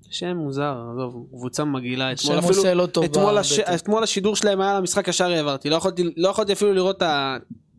[0.10, 2.12] שם מוזר, עזוב, קבוצה מגעילה.
[2.12, 3.60] אתמול אפילו, עושה לא טוב אתמול, הש...
[3.60, 7.04] אתמול השידור שלהם היה למשחק ישר העברתי, לא יכולתי, לא יכולתי אפילו לראות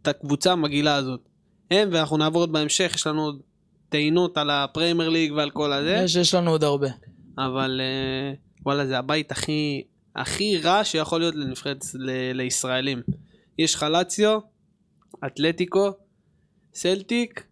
[0.03, 1.34] את הקבוצה המגעילה הזאת.
[1.75, 3.41] הם, ואנחנו נעבור עוד בהמשך, יש לנו עוד
[3.89, 6.89] טעינות על הפריימר ליג ועל כל הזה, יש, יש לנו עוד הרבה.
[7.39, 8.35] אבל אה,
[8.67, 9.83] וואלה זה הבית הכי,
[10.17, 12.33] הכי רע שיכול להיות לנבחרת ל...
[12.33, 13.03] לישראלים.
[13.59, 14.39] יש לאציו,
[15.27, 15.91] אתלטיקו,
[16.75, 17.47] סלטיק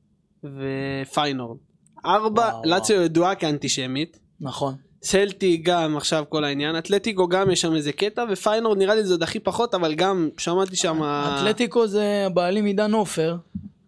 [0.45, 1.59] ופיינורד.
[2.05, 4.19] ארבע, לאציו ידועה כאנטישמית.
[4.41, 4.75] נכון.
[5.03, 9.15] סלטיק גם עכשיו כל העניין, אתלטיקו גם יש שם איזה קטע, ופיינורד נראה לי זה
[9.15, 11.03] עוד הכי פחות, אבל גם שמעתי שם...
[11.03, 13.37] אתלטיקו זה הבעלים עידן עופר,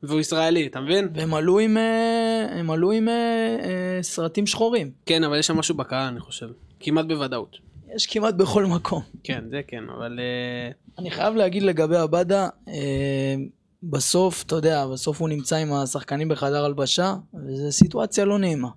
[0.08, 1.08] והוא ישראלי, אתה מבין?
[1.14, 4.90] והם עלו עם, אה, הם עלו עם אה, אה, סרטים שחורים.
[5.06, 6.46] כן, אבל יש שם משהו בקהל אני חושב.
[6.80, 7.56] כמעט בוודאות.
[7.96, 9.02] יש כמעט בכל מקום.
[9.24, 10.18] כן, זה כן, אבל...
[10.20, 13.34] אה, אני חייב להגיד לגבי עבדה, אה,
[13.82, 18.68] בסוף, אתה יודע, בסוף הוא נמצא עם השחקנים בחדר הלבשה, וזו סיטואציה לא נעימה.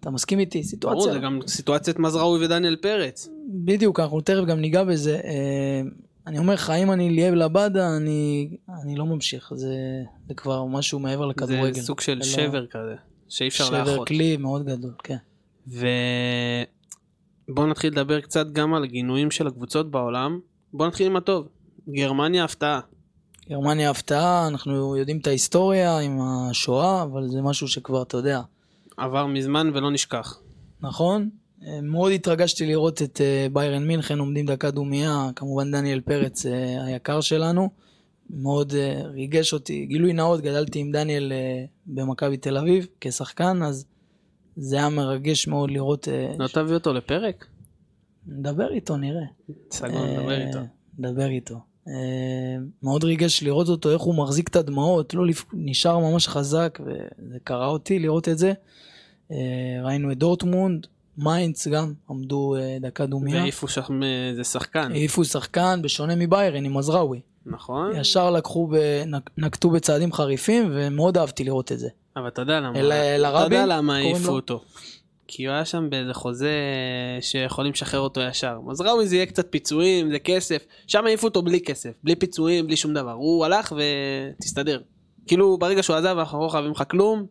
[0.00, 0.58] אתה מסכים איתי?
[0.58, 1.12] ברור, סיטואציה...
[1.12, 3.28] זה גם סיטואציית מזראוי ודניאל פרץ.
[3.48, 5.20] בדיוק, אנחנו תכף גם ניגע בזה.
[6.26, 8.50] אני אומר לך, אם אני ליאב לבדה, אני,
[8.82, 9.52] אני לא ממשיך.
[9.54, 9.74] זה,
[10.28, 11.72] זה כבר משהו מעבר לכדורגל.
[11.72, 12.94] זה סוג של זה לא- שבר כזה,
[13.28, 14.08] שאי אפשר שבר לאחות.
[14.08, 15.16] כלי מאוד גדול, כן.
[15.66, 15.86] ובואו
[17.66, 20.40] נתחיל לדבר קצת גם על הגינויים של הקבוצות בעולם.
[20.72, 21.48] בואו נתחיל עם הטוב.
[21.88, 22.80] גרמניה הפתעה.
[23.50, 28.40] גרמניה הפתעה, אנחנו יודעים את ההיסטוריה עם השואה, אבל זה משהו שכבר, אתה יודע,
[28.96, 30.40] עבר מזמן ולא נשכח.
[30.80, 31.30] נכון?
[31.82, 37.20] מאוד התרגשתי לראות את אה, ביירן מינכן עומדים דקה דומייה, כמובן דניאל פרץ אה, היקר
[37.20, 37.68] שלנו,
[38.30, 39.86] מאוד אה, ריגש אותי.
[39.86, 41.32] גילוי נאות, גדלתי עם דניאל
[41.86, 43.86] במכבי תל אביב כשחקן, אז
[44.56, 46.08] זה היה מרגש מאוד לראות...
[46.38, 47.46] לא תביא אותו לפרק?
[48.26, 49.24] נדבר איתו, נראה.
[49.70, 50.58] סגור, נדבר איתו.
[50.98, 51.54] נדבר איתו.
[52.82, 55.44] מאוד ריגש לראות אותו, איך הוא מחזיק את הדמעות, לא לפ...
[55.52, 58.52] נשאר ממש חזק, וזה קרע אותי לראות את זה.
[59.82, 60.86] ראינו את דורטמונד,
[61.18, 63.36] מיינץ גם, עמדו אה, דקה דומייה.
[63.38, 67.20] והעיפו שם איזה שחקן, העיפו שחקן, בשונה מביירן, עם מזראוי.
[67.46, 67.96] נכון?
[67.96, 68.76] ישר לקחו, ב...
[69.38, 71.88] נקטו בצעדים חריפים, ומאוד אהבתי לראות את זה.
[72.16, 73.54] אבל אתה יודע למה, אל- אתה אלערבי?
[73.54, 74.32] יודע למה העיפו לו?
[74.34, 74.60] אותו.
[75.28, 76.52] כי הוא היה שם באיזה חוזה
[77.20, 78.60] שיכולים לשחרר אותו ישר.
[78.66, 80.64] מזראוי זה יהיה קצת פיצויים, זה כסף.
[80.86, 83.12] שם העיפו אותו בלי כסף, בלי פיצויים, בלי שום דבר.
[83.12, 83.72] הוא הלך
[84.36, 84.80] ותסתדר.
[85.26, 87.26] כאילו ברגע שהוא עזב אנחנו לא חייבים לך כלום,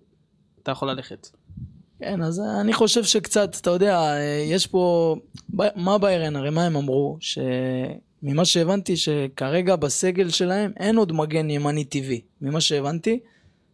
[0.64, 1.28] אתה יכול ללכת.
[2.02, 4.16] כן, אז אני חושב שקצת, אתה יודע,
[4.52, 5.16] יש פה...
[5.76, 6.36] מה ביירן?
[6.36, 7.18] הרי מה הם אמרו?
[7.20, 12.22] שממה שהבנתי, שכרגע בסגל שלהם אין עוד מגן ימני טבעי.
[12.42, 13.20] ממה שהבנתי,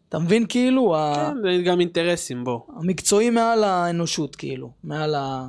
[0.09, 0.95] אתה מבין כאילו?
[0.95, 2.59] ה- כן, זה גם אינטרסים, בוא.
[2.77, 4.71] המקצועי מעל האנושות, כאילו.
[4.83, 5.47] מעל ה...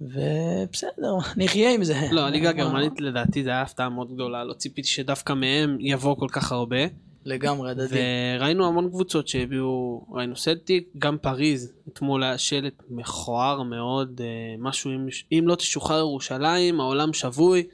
[0.00, 2.00] ובסדר, נחיה עם זה.
[2.12, 6.28] לא, הליגה הגרמנית לדעתי זה היה הפתעה מאוד גדולה, לא ציפיתי שדווקא מהם יבוא כל
[6.32, 6.76] כך הרבה.
[7.24, 7.98] לגמרי, הדדי.
[8.38, 14.26] וראינו המון קבוצות שהביאו, ראינו סלטיק, גם פריז, אתמול היה שלט מכוער מאוד, אה,
[14.58, 17.66] משהו אם, אם לא תשוחרר ירושלים, העולם שבוי,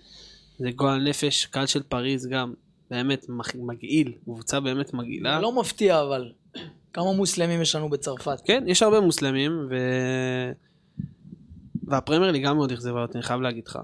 [0.59, 2.53] זה גועל נפש, קהל של פריז גם,
[2.91, 5.41] באמת מגעיל, קבוצה באמת מגעילה.
[5.41, 6.33] לא מפתיע, אבל.
[6.93, 8.41] כמה מוסלמים יש לנו בצרפת?
[8.45, 9.77] כן, יש הרבה מוסלמים, ו...
[11.85, 13.79] והפרמייר ליג גם מאוד אכזבה אותי, אני חייב להגיד לך.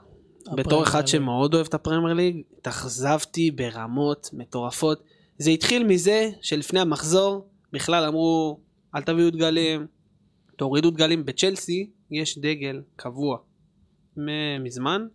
[0.55, 1.07] בתור אחד.
[1.07, 5.03] שמאוד אוהב את הפרמייר ליג, התאכזבתי ברמות מטורפות.
[5.39, 8.61] זה התחיל מזה שלפני המחזור בכלל אמרו,
[8.95, 9.87] אל תביאו דגלים,
[10.57, 11.25] תורידו דגלים.
[11.25, 13.39] בצ'לסי יש דגל קבוע
[14.61, 15.07] מזמן,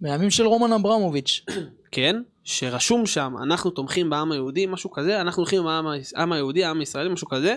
[0.00, 1.44] בימים של רומן אברמוביץ'.
[1.92, 6.64] כן, שרשום שם, אנחנו תומכים בעם היהודי, משהו כזה, אנחנו הולכים עם העם העם היהודי,
[6.64, 7.56] העם הישראלי, משהו כזה,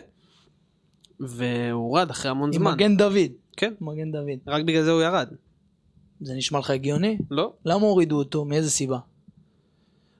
[1.19, 2.73] והוא הורד אחרי המון עם זמן.
[2.73, 3.32] מגן דוד.
[3.58, 4.39] כן, מגן דוד.
[4.47, 5.27] רק בגלל זה הוא ירד,
[6.21, 7.17] זה נשמע לך הגיוני?
[7.32, 7.53] לא?
[7.65, 8.45] למה הורידו אותו?
[8.45, 8.97] מאיזה סיבה?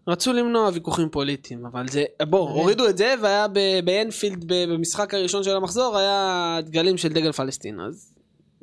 [0.10, 2.62] רצו למנוע ויכוחים פוליטיים, אבל זה, בוא, מבין.
[2.62, 3.48] הורידו את זה, והיה
[3.86, 8.14] באנפילד, במשחק הראשון של המחזור, היה דגלים של דגל פלסטין, אז...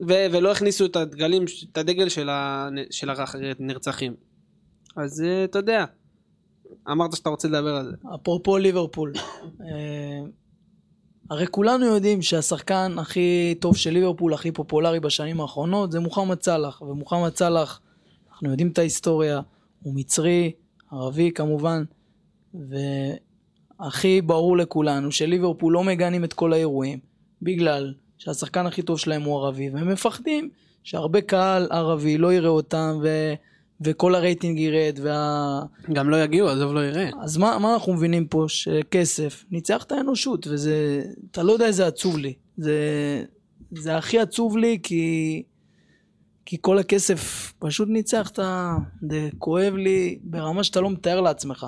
[0.08, 4.14] ו- ולא הכניסו את הדגלים, את הדגל של, ה- של הנרצחים.
[4.96, 5.84] אז אה, אתה יודע,
[6.90, 7.96] אמרת שאתה רוצה לדבר על זה.
[8.14, 9.12] אפרופו ליברפול.
[9.60, 10.26] אה,
[11.30, 16.82] הרי כולנו יודעים שהשחקן הכי טוב של ליברפול, הכי פופולרי בשנים האחרונות, זה מוחמד סאלח.
[16.82, 17.80] ומוחמד סאלח,
[18.30, 19.40] אנחנו יודעים את ההיסטוריה,
[19.82, 20.52] הוא מצרי,
[20.92, 21.84] ערבי כמובן,
[23.80, 26.98] והכי ברור לכולנו שליברפול לא מגנים את כל האירועים,
[27.42, 30.50] בגלל שהשחקן הכי טוב שלהם הוא ערבי, והם מפחדים
[30.82, 33.34] שהרבה קהל ערבי לא יראה אותם, ו...
[33.80, 35.60] וכל הרייטינג ירד, וה...
[35.92, 37.10] גם לא יגיעו, עזוב לא יראה.
[37.22, 38.44] אז מה, מה אנחנו מבינים פה?
[38.48, 41.04] שכסף ניצח את האנושות, וזה...
[41.30, 42.34] אתה לא יודע איזה עצוב לי.
[42.56, 42.74] זה,
[43.70, 45.42] זה הכי עצוב לי כי...
[46.46, 48.76] כי כל הכסף פשוט ניצח את ה...
[49.10, 51.66] זה כואב לי ברמה שאתה לא מתאר לעצמך.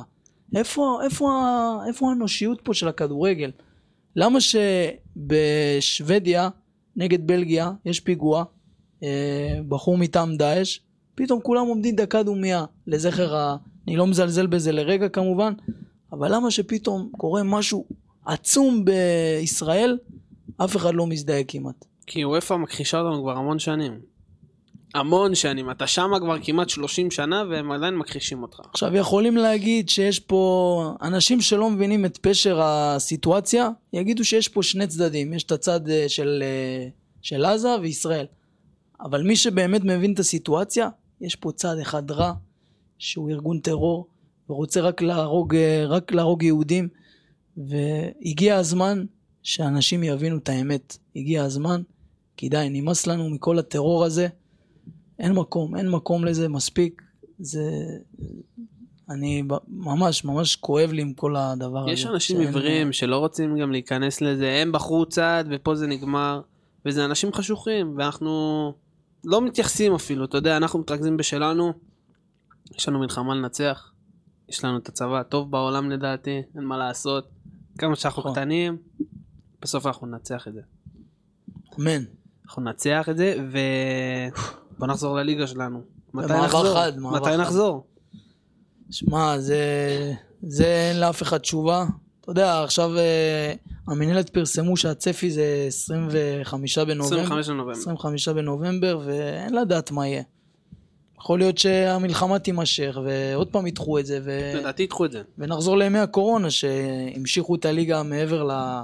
[0.57, 1.31] איפה, איפה,
[1.89, 3.51] איפה האנושיות פה של הכדורגל?
[4.17, 4.39] למה
[5.21, 6.49] שבשוודיה
[6.97, 8.45] נגד בלגיה יש פיגוע,
[9.03, 10.79] אה, בחור מטעם דאעש,
[11.15, 13.57] פתאום כולם עומדים דקה דומייה לזכר ה...
[13.89, 15.53] אני לא מזלזל בזה לרגע כמובן,
[16.13, 17.85] אבל למה שפתאום קורה משהו
[18.25, 19.99] עצום בישראל,
[20.57, 21.85] אף אחד לא מזדהה כמעט.
[22.07, 24.18] כי וופא מכחישה אותנו כבר המון שנים.
[24.95, 28.61] המון שנים, אתה שמה כבר כמעט 30 שנה והם עדיין מכחישים אותך.
[28.73, 34.87] עכשיו יכולים להגיד שיש פה אנשים שלא מבינים את פשר הסיטואציה, יגידו שיש פה שני
[34.87, 36.89] צדדים, יש את הצד אה, של, אה,
[37.23, 38.27] של עזה וישראל.
[39.01, 40.89] אבל מי שבאמת מבין את הסיטואציה,
[41.21, 42.33] יש פה צד אחד רע,
[42.99, 44.07] שהוא ארגון טרור,
[44.51, 46.89] ורוצה רק להרוג, אה, רק להרוג יהודים,
[47.57, 49.05] והגיע הזמן
[49.43, 50.97] שאנשים יבינו את האמת.
[51.17, 51.83] הגיע הזמן,
[52.37, 54.29] כי די, נמאס לנו מכל הטרור הזה.
[55.19, 57.03] אין מקום, אין מקום לזה, מספיק.
[57.39, 57.63] זה...
[59.11, 61.91] אני ממש, ממש כואב לי עם כל הדבר הזה.
[61.91, 66.41] יש אנשים שאין- עיוורים שלא רוצים גם להיכנס לזה, הם בחרו צד ופה זה נגמר,
[66.87, 68.73] וזה אנשים חשוכים, ואנחנו
[69.25, 71.73] לא מתייחסים אפילו, אתה יודע, אנחנו מתרכזים בשלנו,
[72.75, 73.93] יש לנו מלחמה לנצח,
[74.49, 77.29] יש לנו את הצבא הטוב בעולם לדעתי, אין מה לעשות,
[77.79, 78.33] כמה שאנחנו נכון.
[78.33, 78.77] קטנים,
[79.63, 80.61] בסוף אנחנו ננצח את זה.
[81.79, 82.03] אמן.
[82.47, 83.37] אנחנו ננצח את זה,
[84.79, 85.81] ובוא נחזור לליגה שלנו.
[86.15, 86.75] מתי נחזור?
[86.75, 87.37] חד, מתי.
[87.37, 87.85] נחזור?
[88.91, 89.63] שמע, זה...
[90.43, 91.87] זה אין לאף אחד תשובה.
[92.21, 93.53] אתה יודע, עכשיו אה,
[93.87, 97.21] המינהלת פרסמו שהצפי זה 25 בנובמבר.
[97.21, 97.79] 25 לנובמבר.
[97.79, 100.23] 25 בנובמבר, ואין לדעת מה יהיה.
[101.19, 104.53] יכול להיות שהמלחמה תימשך, ועוד פעם ידחו את זה, ו...
[104.55, 105.23] לדעתי ידחו את זה.
[105.39, 108.83] ונחזור לימי הקורונה, שהמשיכו את הליגה מעבר ל...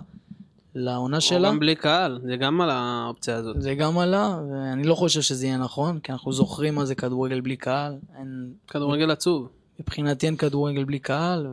[0.74, 1.48] לעונה שלה.
[1.48, 3.62] גם בלי קהל, זה גם על האופציה הזאת.
[3.62, 7.40] זה גם עלה, ואני לא חושב שזה יהיה נכון, כי אנחנו זוכרים מה זה כדורגל
[7.40, 7.94] בלי קהל.
[8.18, 8.52] אין...
[8.68, 9.48] כדורגל עצוב.
[9.80, 11.46] מבחינתי אין כדורגל בלי קהל,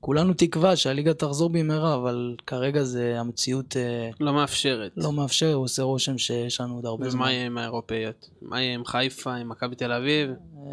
[0.00, 4.92] וכולנו תקווה שהליגה תחזור במהרה, אבל כרגע זה המציאות אה, לא מאפשרת.
[4.96, 7.20] לא מאפשר, עושה רושם שיש לנו עוד הרבה זמן.
[7.20, 8.30] ומה יהיה עם האירופאיות?
[8.42, 10.30] מה יהיה עם חיפה, עם מכבי תל אביב?
[10.30, 10.70] אה,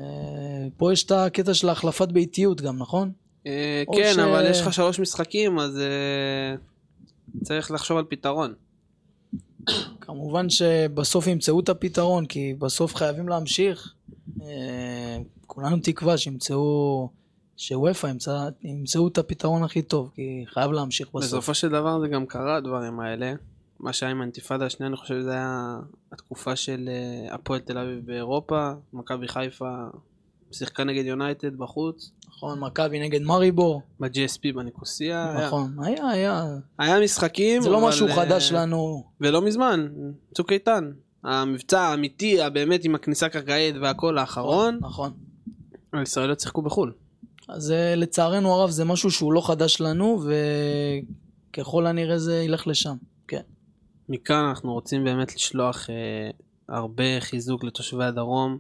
[0.78, 3.12] פה יש את הקטע של החלפת ביתיות גם, נכון?
[3.48, 5.80] אה, כן, ש- אבל יש לך שלוש משחקים, אז
[7.44, 8.54] צריך לחשוב על פתרון.
[10.02, 13.94] כמובן שבסוף ימצאו את הפתרון, כי בסוף חייבים להמשיך.
[14.42, 17.10] אה, כולנו תקווה שימצאו,
[17.58, 21.24] שוופא ימצא- ימצאו את הפתרון הכי טוב, כי חייב להמשיך בסוף.
[21.24, 23.34] בסופו של דבר זה גם קרה הדברים האלה.
[23.80, 25.80] מה שהיה עם האינתיפאדה השנייה, אני חושב שזה היה
[26.12, 29.76] התקופה של אה, הפועל תל אביב באירופה, מכבי חיפה
[30.52, 35.36] שיחקה נגד יונייטד בחוץ, נכון, מכבי נגד מריבור, ב-GSP בניקוסיה.
[35.46, 36.46] נכון, היה, היה.
[36.80, 39.04] היה משחקים, זה לא אבל, משהו אה, חדש לנו.
[39.22, 39.88] ולא מזמן,
[40.34, 40.92] צוק איתן.
[41.24, 45.12] המבצע האמיתי, הבאמת עם הכניסה הקרקעית והכל האחרון, נכון.
[45.94, 46.94] הישראליות שיחקו בחו"ל.
[47.50, 50.24] אז אה, לצערנו הרב זה משהו שהוא לא חדש לנו,
[51.52, 52.96] וככל הנראה זה ילך לשם.
[53.28, 53.42] כן.
[54.10, 56.30] מכאן אנחנו רוצים באמת לשלוח אה,
[56.70, 58.58] הרבה חיזוק לתושבי הדרום,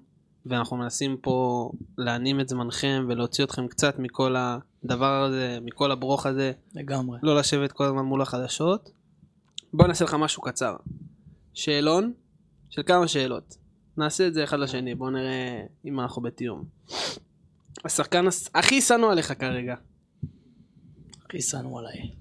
[0.50, 6.52] ואנחנו מנסים פה להנים את זמנכם ולהוציא אתכם קצת מכל הדבר הזה, מכל הברוך הזה,
[6.76, 7.20] לגמרי.
[7.24, 8.90] לא לשבת כל הזמן מול החדשות.
[9.74, 10.76] בוא נעשה לך משהו קצר.
[11.54, 12.14] שאלון
[12.70, 13.58] של כמה שאלות.
[13.98, 16.64] נעשה את זה אחד לשני, בוא נראה אם אנחנו בתיאום.
[17.86, 19.76] השחקן הכי שנוא עליך כרגע.
[21.26, 22.12] הכי שנוא עליי.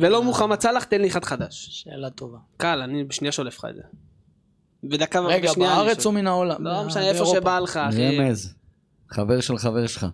[0.00, 1.68] ולא מוחמד סאלח, תן לי אחד חדש.
[1.70, 2.38] שאלה טובה.
[2.56, 3.82] קל, אני בשנייה שולף לך את זה.
[4.84, 6.06] בדקה רגע, בשנייה אני בארץ.
[6.06, 6.64] או מן העולם?
[6.64, 7.26] לא אה, משנה, איפה.
[7.26, 8.18] שבא לך, אחי.
[8.18, 8.54] רמז.
[9.08, 10.06] חבר של חבר שלך.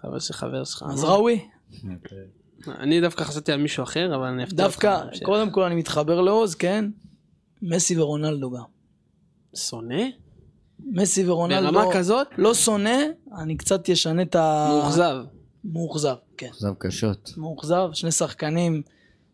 [0.00, 0.84] חבר של חבר שלך.
[0.90, 1.48] אז ראוי,
[2.68, 5.24] אני דווקא חשבתי על מישהו אחר, אבל אני אפתיע אותך דווקא.
[5.24, 6.84] קודם כל אני מתחבר לעוז, כן?
[7.62, 8.62] מסי ורונלדו גם.
[9.56, 10.02] שונא?
[10.80, 11.72] מסי ורונלדו.
[11.72, 12.26] ברמה כזאת?
[12.38, 12.98] לא שונא,
[13.38, 14.68] אני קצת אשנה את ה...
[14.70, 15.16] מאוכזב.
[15.64, 16.46] מאוכזב, כן.
[16.46, 17.32] אכזב קשות.
[17.36, 18.82] מאוכזב, שני שחקנים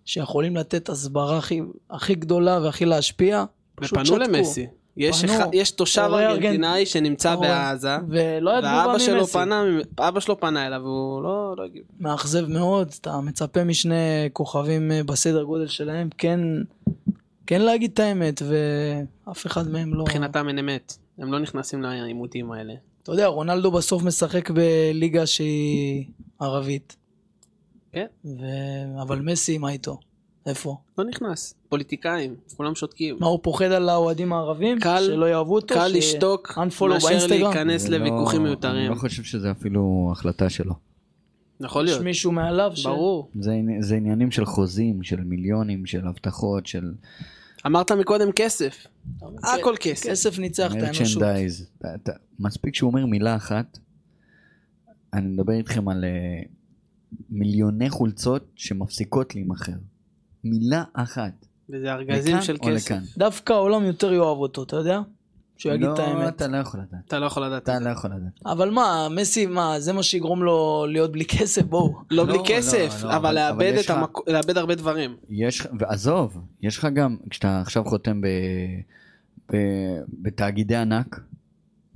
[0.08, 3.44] שיכולים לתת הסברה הכי, הכי גדולה והכי להשפיע.
[3.74, 4.18] פשוט ופנו שתקו.
[4.18, 4.66] למסי.
[4.96, 5.32] יש, פנו.
[5.32, 9.26] אחד, יש תושב ארגנטינאי שנמצא הורי- בעזה, ולא ואבא שלו.
[9.26, 9.64] פנה,
[9.98, 11.82] אבא שלו פנה אליו והוא לא, לא הגיב.
[12.00, 13.94] מאכזב מאוד, אתה מצפה משני
[14.32, 16.40] כוכבים אה, בסדר גודל שלהם, כן,
[17.46, 18.42] כן להגיד את האמת,
[19.26, 20.02] ואף אחד מהם לא...
[20.02, 20.96] מבחינתם אין אמת.
[21.18, 22.74] הם לא נכנסים לעימותים האלה.
[23.02, 26.04] אתה יודע, רונלדו בסוף משחק בליגה שהיא
[26.40, 26.96] ערבית.
[27.92, 28.06] כן.
[28.24, 28.30] ו...
[29.02, 29.98] אבל מסי, מה איתו?
[30.46, 30.76] איפה?
[30.98, 31.54] לא נכנס.
[31.68, 33.16] פוליטיקאים, כולם שותקים.
[33.20, 34.80] מה, הוא פוחד על האוהדים הערבים?
[34.80, 35.74] קל- שלא יאהבו אותו?
[35.74, 36.58] קל ש- לשתוק
[37.28, 37.46] מאשר?
[37.46, 38.90] להיכנס זה לא- לוויכוחים אני מיותרים.
[38.90, 40.74] לא חושב שזה אפילו החלטה שלו.
[41.60, 42.86] יכול יש להיות, מישהו מעליו ש...
[42.86, 43.30] ברור.
[43.40, 46.92] זה, זה עניינים של חוזים, של מיליונים, של הבטחות, של
[47.66, 48.86] אמרת מקודם כסף.
[49.42, 50.08] הכל כסף.
[50.10, 51.22] כסף ניצח את האנושות.
[52.38, 53.78] מספיק שהוא אומר מילה אחת,
[55.12, 56.10] אני מדבר איתכם על אה,
[57.30, 59.72] מיליוני חולצות שמפסיקות להימכר.
[60.44, 61.46] מילה אחת.
[61.70, 62.68] וזה ארגזים לכאן של כסף.
[62.90, 63.02] לכאן.
[63.18, 65.00] דווקא העולם יותר יאהב אותו, אתה יודע?
[65.56, 66.36] שהוא יגיד את לא, האמת.
[66.36, 67.00] אתה לא יכול לדעת.
[67.06, 67.62] אתה לא יכול לדעת.
[67.62, 68.32] אתה לא יכול לדעת.
[68.46, 71.62] אבל מה, מסי, מה, זה מה שיגרום לו להיות בלי כסף?
[71.62, 71.94] בואו.
[72.10, 74.74] לא לא, בלי לא, כסף, לא, אבל אבל- לאבד אבל יש את לך- לאבד הרבה
[74.74, 75.16] דברים.
[75.30, 78.26] יש, ועזוב, יש לך גם, כשאתה עכשיו חותם ב,
[79.52, 79.56] ב,
[80.22, 81.20] בתאגידי ענק,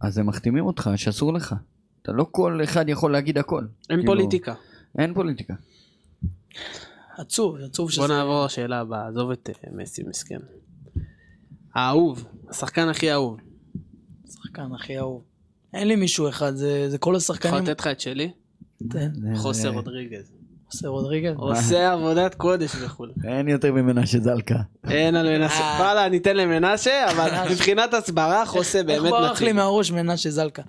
[0.01, 1.55] אז הם מחתימים אותך שאסור לך.
[2.03, 3.65] אתה לא כל אחד יכול להגיד הכל.
[3.91, 4.55] אין כאילו, פוליטיקה.
[4.99, 5.55] אין פוליטיקה.
[7.19, 8.01] עצוב, עצוב שזה...
[8.01, 10.39] בוא נעבור לשאלה הבאה, עזוב את אה, מסי מסכן.
[11.75, 13.37] האהוב, השחקן הכי אהוב.
[14.33, 15.23] שחקן הכי אהוב.
[15.75, 17.55] אין לי מישהו אחד, זה, זה כל יכול השחקנים.
[17.65, 18.31] לתת לך את שלי?
[18.91, 19.11] תן.
[19.37, 20.33] חוסר זה- רודריגז.
[20.73, 21.35] עושה רודריגז.
[21.49, 23.13] עושה עבודת קודש בחו"ל.
[23.25, 24.59] אין יותר ממנשה זלקה.
[24.91, 25.55] אין על מנשה.
[25.61, 25.77] אה.
[25.81, 29.57] וואלה, ניתן למנשה, אבל מבחינת הסברה חוסה איך באמת ברח לי נציג.
[29.57, 30.63] מהראש מנשה זלקה?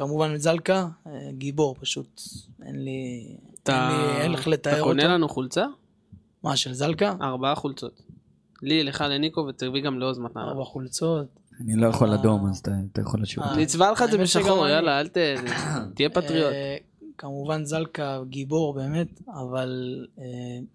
[0.00, 2.22] כמובן זלקה, אה, גיבור פשוט.
[2.66, 3.26] אין לי...
[3.62, 5.14] אתה אין לי- אין אתה לתאר קונה אותו.
[5.14, 5.66] לנו חולצה?
[6.42, 7.14] מה, של זלקה?
[7.22, 8.02] ארבעה חולצות.
[8.62, 10.42] לי, לך, לניקו, ותביא גם לעוז מתנה.
[10.42, 11.26] ארבע חולצות.
[11.60, 12.14] אני לא יכול אה.
[12.14, 13.46] אדום, אז אתה אתה יכול לשאול.
[13.46, 13.50] אה.
[13.50, 13.62] אותי.
[13.62, 14.68] נצבע לך את זה בשחור.
[14.68, 15.16] יאללה, אל ת...
[15.94, 16.52] תהיה פטריוט.
[16.52, 16.76] אה,
[17.18, 20.24] כמובן זלקה גיבור באמת, אבל אה,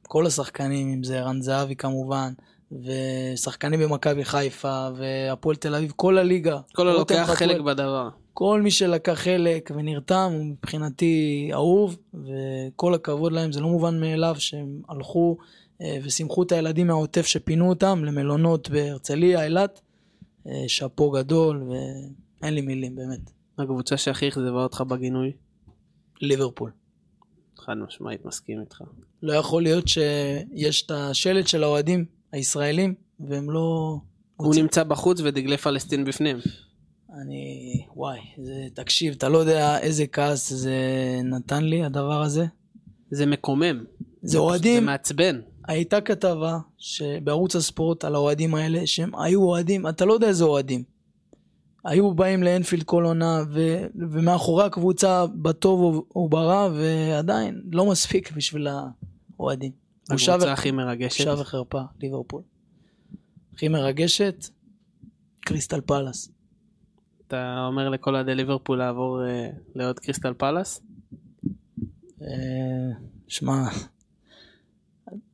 [0.08, 2.34] כל השחקנים, אם זה ערן זהבי כמובן,
[2.72, 6.60] ושחקנים במכבי חיפה, והפועל תל אביב, כל הליגה.
[6.76, 8.10] כל הלוקח חלק בדבר.
[8.38, 14.36] כל מי שלקח חלק ונרתם הוא מבחינתי אהוב, וכל הכבוד להם, זה לא מובן מאליו
[14.40, 15.38] שהם הלכו
[15.82, 19.82] אה, ושימחו את הילדים מהעוטף שפינו אותם למלונות בהרצליה, אילת.
[20.48, 23.32] אה, שאפו גדול, ואין לי מילים באמת.
[23.58, 25.32] הקבוצה שהכי אכזבה אותך בגינוי?
[26.22, 26.72] ליברפול.
[27.58, 28.82] חד משמעית, מסכים איתך.
[29.24, 33.98] לא יכול להיות שיש את השלט של האוהדים הישראלים, והם לא...
[34.38, 36.38] הוא מוצאים- נמצא בחוץ ודגלי פלסטין בפנים.
[37.22, 37.86] אני...
[37.96, 38.68] וואי, זה...
[38.74, 40.76] תקשיב, אתה לא יודע איזה כעס זה
[41.24, 42.46] נתן לי, הדבר הזה.
[43.12, 43.84] זה מקומם.
[44.22, 45.40] זה זה אוהדים, מעצבן.
[45.68, 46.60] הייתה כתבה
[47.24, 50.84] בערוץ הספורט על האוהדים האלה, שהם היו אוהדים, אתה לא יודע איזה אוהדים.
[51.86, 53.86] היו באים לאנפילד כל עונה, ו...
[53.96, 58.68] ומאחורי הקבוצה בטוב וברע, ועדיין לא מספיק בשביל
[59.38, 59.72] האוהדים.
[60.10, 61.28] הקבוצה ו- הכי מרגשת.
[61.28, 62.42] בושה וחרפה, ליברפול.
[63.54, 64.50] הכי מרגשת,
[65.40, 66.35] קריסטל פלאס.
[67.28, 70.82] אתה אומר לכל אוהדי ליברפול לעבור אה, לעוד קריסטל פלאס?
[72.22, 72.28] אה,
[73.28, 73.64] שמע,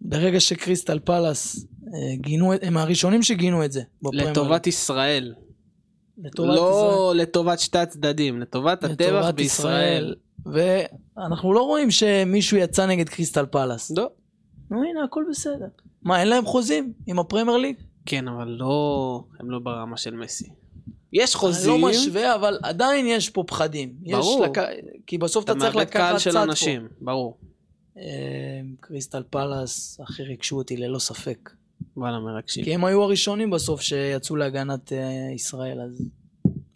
[0.02, 3.82] ברגע שקריסטל פלאס אה, גינו, הם הראשונים שגינו את זה.
[4.14, 5.34] לטובת ישראל.
[6.18, 6.56] לטובת ישראל.
[6.56, 10.16] לא לטובת שתי הצדדים, לטובת הטבח בישראל.
[10.46, 13.92] ואנחנו לא רואים שמישהו יצא נגד קריסטל פלאס.
[13.92, 14.10] לא.
[14.72, 15.68] נו הנה הכל בסדר.
[16.04, 17.76] מה אין להם חוזים עם הפרמייר ליג?
[18.06, 20.61] כן, אבל לא, הם לא ברמה של מסי.
[21.14, 23.94] יש אני חוזים, לא משווה אבל עדיין יש פה פחדים.
[24.02, 24.46] ברור.
[24.46, 24.58] לק...
[25.08, 27.38] כי בסוף אתה אתה צריך מאבד קהל לקחת של צד אנשים, ברור.
[27.42, 27.52] פה.
[27.98, 31.50] אה, קריסטל פלאס הכי ריגשו אותי ללא ספק.
[31.98, 32.64] וואלה, מרגשים.
[32.64, 36.06] כי הם היו הראשונים בסוף שיצאו להגנת אה, ישראל אז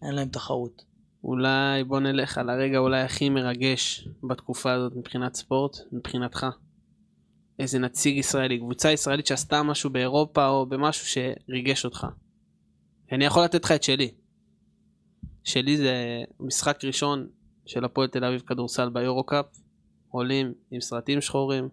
[0.01, 0.85] אין להם תחרות.
[1.23, 6.45] אולי בוא נלך על הרגע אולי הכי מרגש בתקופה הזאת מבחינת ספורט, מבחינתך.
[7.59, 12.07] איזה נציג ישראלי, קבוצה ישראלית שעשתה משהו באירופה או במשהו שריגש אותך.
[13.11, 14.11] אני יכול לתת לך את שלי.
[15.45, 17.27] שלי זה משחק ראשון
[17.65, 19.45] של הפועל תל אביב כדורסל ביורו קאפ.
[20.09, 21.69] עולים עם סרטים שחורים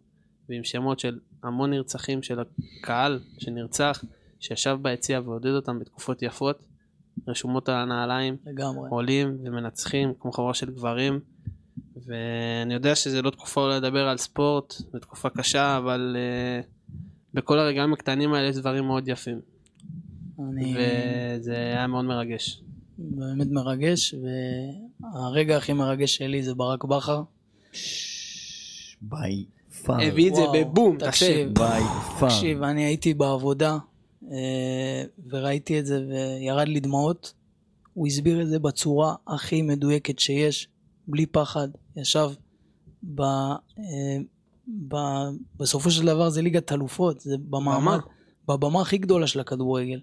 [0.49, 4.05] ועם שמות של המון נרצחים של הקהל שנרצח,
[4.41, 6.67] שישב ביציע ועודד אותם בתקופות יפות,
[7.29, 8.37] רשומות על הנעליים.
[8.47, 8.89] לגמרי.
[8.91, 11.21] עולים ומנצחים כמו חבורה של גברים
[12.07, 16.67] ואני יודע שזה לא תקופה אולי לדבר על ספורט, זו תקופה קשה אבל uh,
[17.35, 19.41] בכל הרגעים הקטנים האלה יש דברים מאוד יפים
[20.41, 22.63] אני וזה היה מאוד מרגש.
[23.11, 24.15] באמת מרגש
[25.03, 27.23] והרגע הכי מרגש שלי זה ברק בכר.
[29.01, 29.45] ביי
[29.83, 30.03] פאר.
[30.03, 31.09] הביא את זה בבום, תקשיב.
[31.09, 31.55] תקשיב.
[31.55, 31.83] ביי
[32.19, 32.29] פאר.
[32.29, 33.79] תקשיב, אני הייתי בעבודה
[34.31, 37.33] אה, וראיתי את זה וירד לי דמעות.
[37.95, 40.69] הוא הסביר את זה בצורה הכי מדויקת שיש,
[41.09, 41.69] בלי פחד.
[41.97, 42.31] ישב
[43.15, 43.21] ב...
[43.21, 44.19] אה,
[44.89, 44.97] ב...
[45.57, 47.99] בסופו של דבר זה ליגת אלופות, זה במעמד,
[48.49, 50.01] בבמה הכי גדולה של הכדורגל.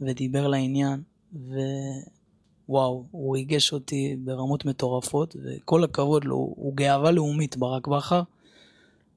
[0.00, 7.86] ודיבר לעניין, ווואו, הוא ריגש אותי ברמות מטורפות, וכל הכבוד לו, הוא גאווה לאומית, ברק
[7.86, 8.22] בכר.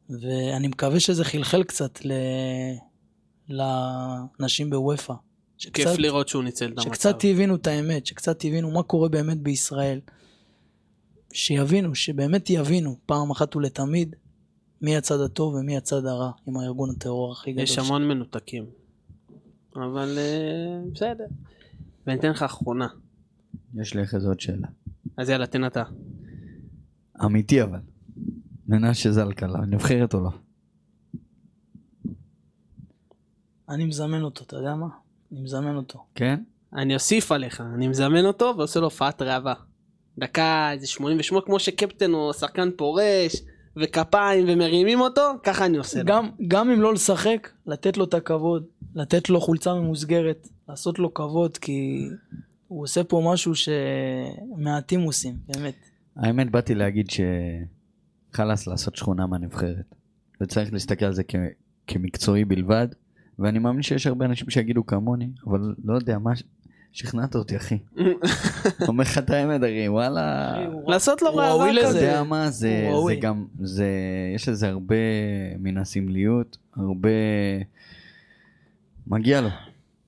[0.09, 2.11] ואני מקווה שזה חלחל קצת ל...
[3.49, 5.13] לאנשים בוופא.
[5.57, 6.89] כיף לראות שהוא ניצל את המצב.
[6.89, 9.99] שקצת הבינו את האמת, שקצת הבינו מה קורה באמת בישראל.
[11.33, 14.15] שיבינו, שבאמת יבינו פעם אחת ולתמיד
[14.81, 17.63] מי הצד הטוב ומי הצד הרע עם הארגון הטרור הכי גדול.
[17.63, 18.65] יש המון מנותקים.
[19.75, 21.25] אבל אה, בסדר.
[22.07, 22.87] ואני אתן לך אחרונה.
[23.75, 24.67] יש לי אחרי זה עוד שאלה.
[25.17, 25.83] אז יאללה, תן אתה.
[27.25, 27.79] אמיתי אבל.
[28.67, 30.29] מנשה זלקלה, נבחרת או לא?
[33.69, 34.87] אני מזמן אותו, אתה יודע מה?
[35.31, 36.05] אני מזמן אותו.
[36.15, 36.39] כן?
[36.75, 39.53] אני אוסיף עליך, אני מזמן אותו ועושה לו הופעת ראווה.
[40.17, 43.35] דקה איזה 88 כמו שקפטן או שחקן פורש
[43.77, 46.05] וכפיים ומרימים אותו, ככה אני עושה לו.
[46.05, 51.13] גם, גם אם לא לשחק, לתת לו את הכבוד, לתת לו חולצה ממוסגרת, לעשות לו
[51.13, 52.07] כבוד, כי
[52.67, 55.75] הוא עושה פה משהו שמעטים עושים, באמת.
[56.15, 57.07] האמת באתי להגיד
[58.31, 59.95] שחלאס לעשות שכונה מהנבחרת.
[60.41, 61.35] וצריך להסתכל על זה כ...
[61.87, 62.87] כמקצועי בלבד.
[63.39, 66.31] ואני מאמין שיש הרבה אנשים שיגידו כמוני, אבל לא יודע, מה...
[66.93, 67.77] שכנעת אותי אחי.
[68.87, 70.53] אומר לך את האמת אחי, וואלה.
[70.87, 71.87] לעשות לו ראווה ראוי אתה.
[71.87, 71.99] כזה.
[71.99, 72.49] יודע מה.
[72.49, 72.89] זה
[73.21, 73.87] גם, זה,
[74.35, 74.95] יש לזה הרבה
[75.59, 77.09] מן הסמליות, הרבה...
[79.07, 79.49] מגיע לו,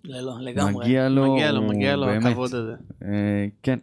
[0.08, 0.86] לא, לגמרי.
[0.86, 2.74] מגיע לו, מגיע לו, מגיע לו באמת, הכבוד הזה.
[3.04, 3.80] אה, כן,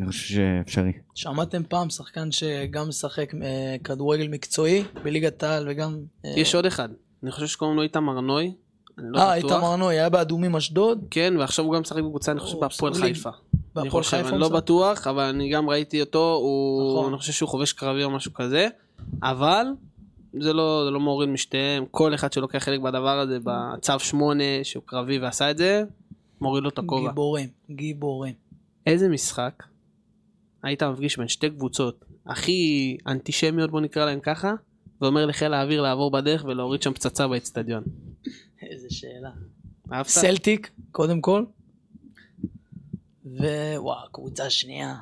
[0.00, 0.92] אני חושב שאפשרי.
[1.14, 5.98] שמעתם פעם שחקן שגם משחק אה, כדורגל מקצועי בליגת העל וגם...
[6.24, 6.88] אה, יש עוד אחד,
[7.22, 8.52] אני חושב שקוראים לו איתמר נוי.
[8.98, 9.34] לא אה.
[9.34, 12.94] איתמר נוי, היה באדומים אשדוד, כן, ועכשיו הוא גם משחק בקבוצה, אני חושב, בהפועל.
[12.94, 13.30] חיפה.
[13.30, 14.28] אני בהפועל חיפה.
[14.28, 14.48] אני לא.
[14.48, 17.12] בטוח, אבל אני גם ראיתי אותו, הוא, נכון.
[17.12, 18.68] אני חושב שהוא חובש קרבי או משהו כזה,
[19.22, 19.66] אבל
[20.40, 24.82] זה לא, זה לא מוריד משתיהם, כל אחד שלוקח חלק בדבר הזה, בצו 8, שהוא
[24.86, 25.82] קרבי ועשה את זה,
[26.40, 27.08] מוריד לו את הכובע.
[27.08, 28.34] גיבורים, גיבורים.
[28.86, 29.62] איזה משחק
[30.62, 34.54] היית מפגיש בין שתי קבוצות הכי אנטישמיות, בוא נקרא להם ככה,
[35.00, 37.82] ואומר לחיל האוויר לעבור בדרך ולהוריד שם פצצה באצטדיון.
[38.62, 39.30] איזה שאלה.
[39.92, 40.06] אהבת?
[40.06, 41.44] סלטיק, קודם כל.
[43.24, 44.96] ווואו, קבוצה שנייה.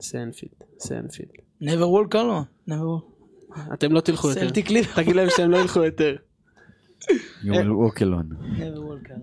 [0.00, 1.30] אנפילד, אנפילד.
[1.62, 3.17] never walk alone, never walk.
[3.72, 4.40] אתם לא תלכו יותר.
[4.40, 4.94] סלטיק ליבר.
[4.96, 6.16] תגיד להם שהם לא ילכו יותר.
[7.42, 8.34] Never walk alone.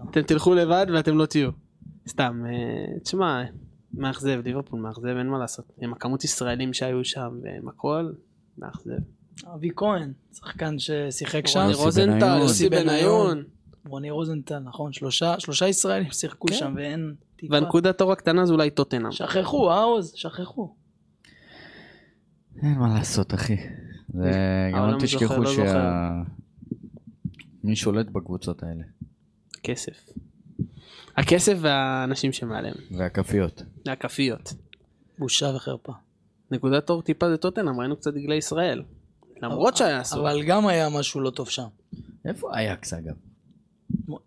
[0.09, 1.49] אתם תלכו לבד ואתם לא תהיו.
[2.07, 3.43] סתם, אה, תשמע,
[3.93, 5.65] מאכזב, ליברפול מאכזב, אין מה לעשות.
[5.81, 8.11] עם הכמות ישראלים שהיו שם ועם הכל,
[8.57, 8.91] מאכזב.
[9.55, 11.59] אבי כהן, שחקן ששיחק שם.
[11.59, 12.37] רוני רוזנטל.
[12.37, 13.43] יוסי בניון.
[13.87, 16.53] רוני רוזנטל, נכון, שלושה, שלושה ישראלים שיחקו כן.
[16.53, 17.53] שם ואין טיפה.
[17.53, 19.11] והנקודת אור הקטנה זה אולי טוטנאם.
[19.11, 20.75] שכחו, אה עוז, שכחו.
[22.63, 23.57] אין מה לעשות אחי.
[24.15, 24.31] זה
[24.73, 26.21] גם אל תשכחו לא שה...
[27.63, 28.83] מי שולט בקבוצות האלה?
[29.59, 30.09] הכסף.
[31.17, 32.75] הכסף והאנשים שמעליהם.
[32.91, 33.63] והכפיות.
[33.85, 34.53] והכפיות.
[35.19, 35.93] בושה וחרפה.
[36.51, 38.83] נקודת אור טיפה זה טוטנאם, ראינו קצת דגלי ישראל.
[39.41, 40.29] למרות שהיה אסור.
[40.29, 41.67] אבל גם היה משהו לא טוב שם.
[42.25, 43.13] איפה אייקס אגב?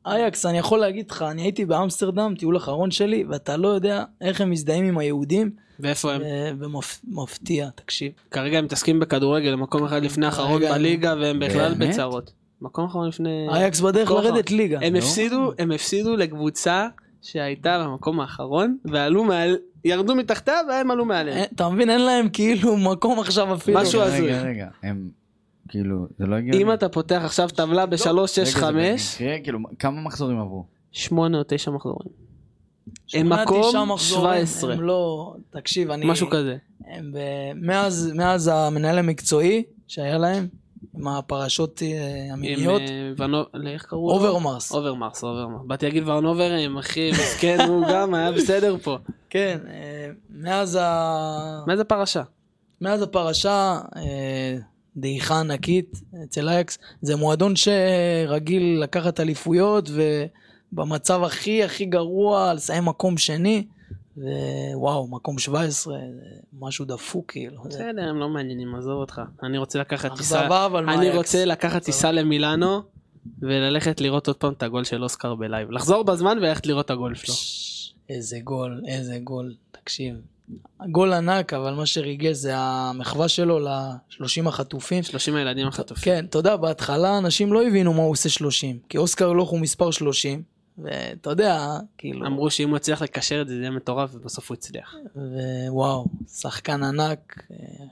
[0.06, 4.40] אייקס, אני יכול להגיד לך, אני הייתי באמסטרדם, טיול אחרון שלי, ואתה לא יודע איך
[4.40, 5.50] הם מזדהים עם היהודים,
[5.80, 6.22] ואיפה הם?
[6.58, 8.12] ומפתיע, תקשיב.
[8.30, 11.74] כרגע הם מתעסקים בכדורגל, מקום אחד לפני האחרון כרגע- בליגה, והם בכלל?
[11.78, 12.32] בצרות.
[12.60, 13.46] מקום אחרון לפני...
[13.50, 14.78] אייקס בדרך לרדת ליגה.
[14.82, 14.96] הם?
[14.96, 16.88] הפסידו, הם הפסידו לקבוצה
[17.22, 21.38] שהייתה במקום האחרון, ועלו מעל, ירדו מתחתיה והם עלו מעליהם.
[21.38, 23.80] אה, אתה מבין, אין להם כאילו מקום עכשיו אפילו.
[23.80, 24.20] משהו הזוי.
[24.32, 25.10] רגע, רגע, הם,
[25.68, 26.62] כאילו, זה לא הגיוני.
[26.62, 30.64] אם אתה פותח עכשיו טבלה ב-3, 6, רגע, זה 5, במקרה, כאילו, כמה מחזורים עברו?
[30.92, 32.08] 8 או 9 מחזורים.
[33.14, 34.72] הם שמונה, מקום מחזורים, 17.
[34.72, 36.06] הם לא, תקשיב, אני...
[36.06, 36.56] משהו כזה.
[36.86, 37.18] הם ב...
[37.54, 40.48] מאז, מאז המנהל המקצועי שהיה להם,
[40.94, 43.42] עם הפרשות אה, עם המיניות, אה, ונו...
[43.66, 44.14] איך קראו לו?
[44.14, 44.72] אוברמרס.
[44.72, 45.60] אוברמרס, אוברמרס.
[45.66, 48.98] באתי להגיד ורנוברים, אחי, מסכן, הוא גם היה בסדר פה.
[49.30, 51.64] כן, אה, מאז, ה...
[51.66, 52.22] מאיזה פרשה?
[52.80, 54.56] מאז הפרשה, אה,
[55.00, 59.90] דעיכה ענקית אצל אייקס, זה מועדון שרגיל לקחת אליפויות,
[60.72, 63.66] ובמצב הכי הכי גרוע, לסיים מקום שני,
[64.74, 66.00] ווואו, מקום 17, זה
[66.60, 67.62] משהו דפוק כאילו.
[67.64, 69.20] בסדר, הם לא מעניינים, עזוב אותך.
[69.42, 71.16] אני רוצה לקחת טיסה, אכזבה, אבל מה אני אייאקס?
[71.16, 72.82] רוצה לקחת טיסה למילאנו,
[73.42, 75.70] וללכת לראות עוד פעם את הגול של אוסקר ב live.
[75.70, 77.34] לחזור בזמן וללכת לראות את הגול שלו.
[78.08, 80.14] איזה גול, איזה גול, תקשיב.
[80.90, 85.02] גול ענק, אבל מה שריגש זה המחווה שלו ל-30 החטופים.
[85.02, 86.04] 30 הילדים החטופים.
[86.04, 89.60] כן, אתה יודע, בהתחלה אנשים לא הבינו מה הוא עושה 30, כי אוסקר גלוך הוא
[89.60, 90.42] מספר 30,
[90.78, 94.54] ואתה יודע, כאילו, אמרו שאם הוא יצליח לקשר את זה, זה יהיה מטורף, ובסוף הוא
[94.54, 94.94] הצליח.
[95.68, 97.42] ווואו, שחקן ענק,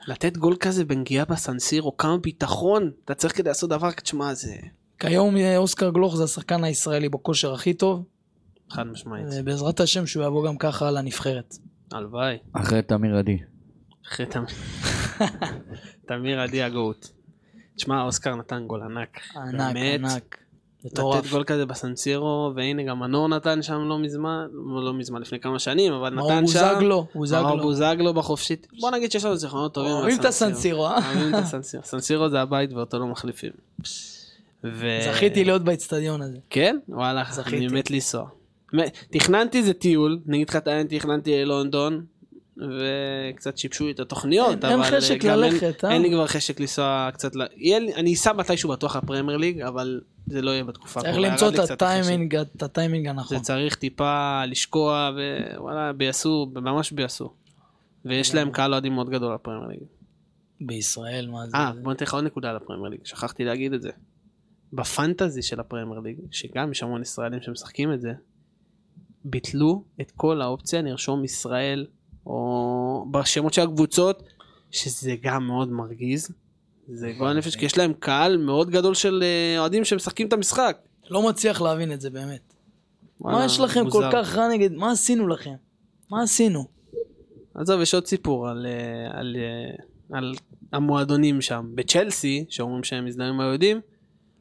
[0.07, 4.55] לתת גול כזה בנגיעה בסנסירו, כמה ביטחון אתה צריך כדי לעשות דבר, תשמע, זה
[4.99, 8.05] כיום אוסקר גלוך זה השחקן הישראלי בכושר הכי טוב,
[8.71, 9.27] חד משמעית.
[9.33, 11.57] ובעזרת השם שהוא יבוא גם ככה לנבחרת.
[11.93, 12.37] הלוואי.
[12.53, 13.39] אחרי תמיר עדי.
[14.09, 14.47] אחרי תמיר.
[16.09, 17.11] תמיר עדי הגאות.
[17.77, 19.21] תשמע, אוסקר נתן גול ענק.
[19.37, 20.01] ענק, באמת.
[20.01, 20.37] ענק.
[20.85, 21.31] לתת מטורף.
[21.31, 24.47] גול כזה בסנסירו, והנה גם מנור נתן שם לא מזמן,
[24.85, 26.61] לא מזמן, לפני כמה שנים, אבל מאור נתן שם.
[26.61, 27.63] בוזגלו, מאור בוזגלו.
[27.63, 28.67] בוזגלו בחופשית.
[28.81, 29.93] בוא נגיד שיש לנו זיכרונות טובים.
[29.93, 30.97] אוהבים את הסנסירו, אה?
[30.97, 31.83] אוהבים את הסנסירו.
[31.91, 33.53] סנסירו זה הבית ואותו לא מחליפים.
[34.65, 36.39] ו- זכיתי להיות באצטדיון הזה.
[36.51, 36.79] כן?
[36.89, 37.57] וואלה, זכיתי.
[37.57, 38.29] אני מת לנסוע.
[39.11, 42.05] תכננתי איזה טיול, אני אגיד לך את האמת, תכננתי ללונדון,
[42.57, 45.93] וקצת שיבשו לי את התוכניות, אין- אין אבל חשק גם אין- ללכת, אה?
[45.93, 50.01] אין לי כבר חשק לנסוע קצת, ל- יהיה אני אסע מתישהו בטוח לפרמייר ליג, אבל
[50.27, 51.71] זה לא יהיה בתקופה צריך הקרובה, למצוא ירד לי את.
[51.71, 53.39] הטיימינג, את הטיימינג הנכון.
[53.39, 55.11] זה צריך טיפה לשקוע,
[55.57, 57.33] ווואלה, ביאסו, ממש ביאסו.
[58.05, 59.81] ויש להם קהל אוהדים מאוד גדול לפרמייר ליג.
[60.61, 61.57] בישראל, מה זה?
[61.57, 63.91] אה, בוא ניתן לך עוד נקודה על הפרמייר ליג, שכחתי להגיד את זה.
[64.73, 68.13] בפנטזי של הפרמייר ליג, שגם יש המון ישראלים שמשחקים את זה,
[69.31, 71.87] ביטלו את כל האופציה לרשום ישראל,
[72.27, 74.23] או בשמות של הקבוצות,
[74.71, 76.31] שזה גם מאוד מרגיז.
[76.89, 80.79] זה גועל נפש, כי יש להם קהל מאוד גדול של אה, אוהדים שמשחקים את המשחק.
[81.11, 82.55] לא מצליח להבין את זה באמת.
[83.21, 84.11] מה יש לכם כל מוזר.
[84.13, 85.55] כך רע נגד, מה עשינו לכם?
[86.11, 86.65] מה עשינו?
[87.55, 90.35] עזוב, יש עוד סיפור על, אה, על, אה, על
[90.73, 91.71] המועדונים שם.
[91.75, 93.81] בצ'לסי, שאומרים שהם מזדהים עם היהודים,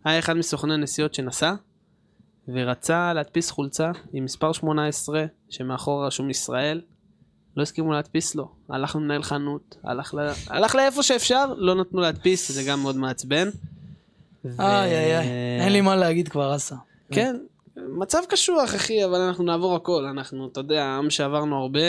[0.04, 1.54] היה אחד מסוכני הנסיעות שנסע,
[2.48, 6.82] ורצה להדפיס חולצה עם מספר 18, שמאחור רשום ישראל.
[7.58, 8.52] לא הסכימו להדפיס לו.
[8.70, 10.20] הלך למנהל חנות, הלך, ל...
[10.48, 13.50] הלך לאיפה שאפשר, לא נתנו להדפיס, זה גם מאוד מעצבן.
[14.46, 15.28] ו- איי איי איי,
[15.62, 16.76] אין לי מה להגיד כבר, אסה.
[17.12, 17.36] כן,
[17.78, 21.80] מצב קשוח אחי, אבל אנחנו נעבור הכל, אנחנו, אתה יודע, עם שעברנו הרבה,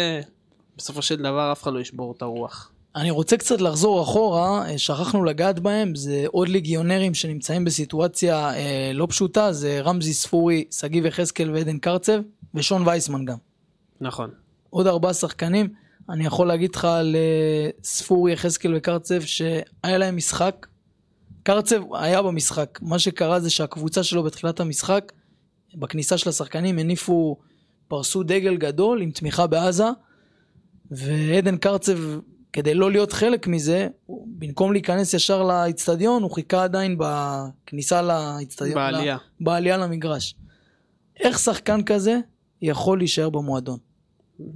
[0.76, 2.70] בסופו של דבר אף אחד לא ישבור את הרוח.
[2.96, 8.90] אני רוצה קצת לחזור אחורה, אה, שכחנו לגעת בהם, זה עוד ליגיונרים שנמצאים בסיטואציה אה,
[8.94, 12.20] לא פשוטה, זה רמזי ספורי, שגיב יחזקאל ועדן קרצב,
[12.54, 13.36] ושון וייסמן גם.
[14.00, 14.30] נכון.
[14.70, 15.68] עוד ארבעה שחקנים,
[16.08, 20.66] אני יכול להגיד לך על אה, ספורי, יחזקאל וקרצב, שהיה להם משחק.
[21.42, 25.12] קרצב היה במשחק, מה שקרה זה שהקבוצה שלו בתחילת המשחק,
[25.74, 27.36] בכניסה של השחקנים הניפו,
[27.88, 29.88] פרסו דגל גדול עם תמיכה בעזה,
[30.90, 31.98] ועדן קרצב,
[32.56, 38.74] כדי לא להיות חלק מזה, הוא- במקום להיכנס ישר לאיצטדיון, הוא חיכה עדיין בכניסה לאיצטדיון,
[38.74, 39.16] בעלייה.
[39.40, 40.34] בעלייה למגרש.
[41.20, 42.18] איך שחקן כזה
[42.62, 43.78] יכול להישאר במועדון?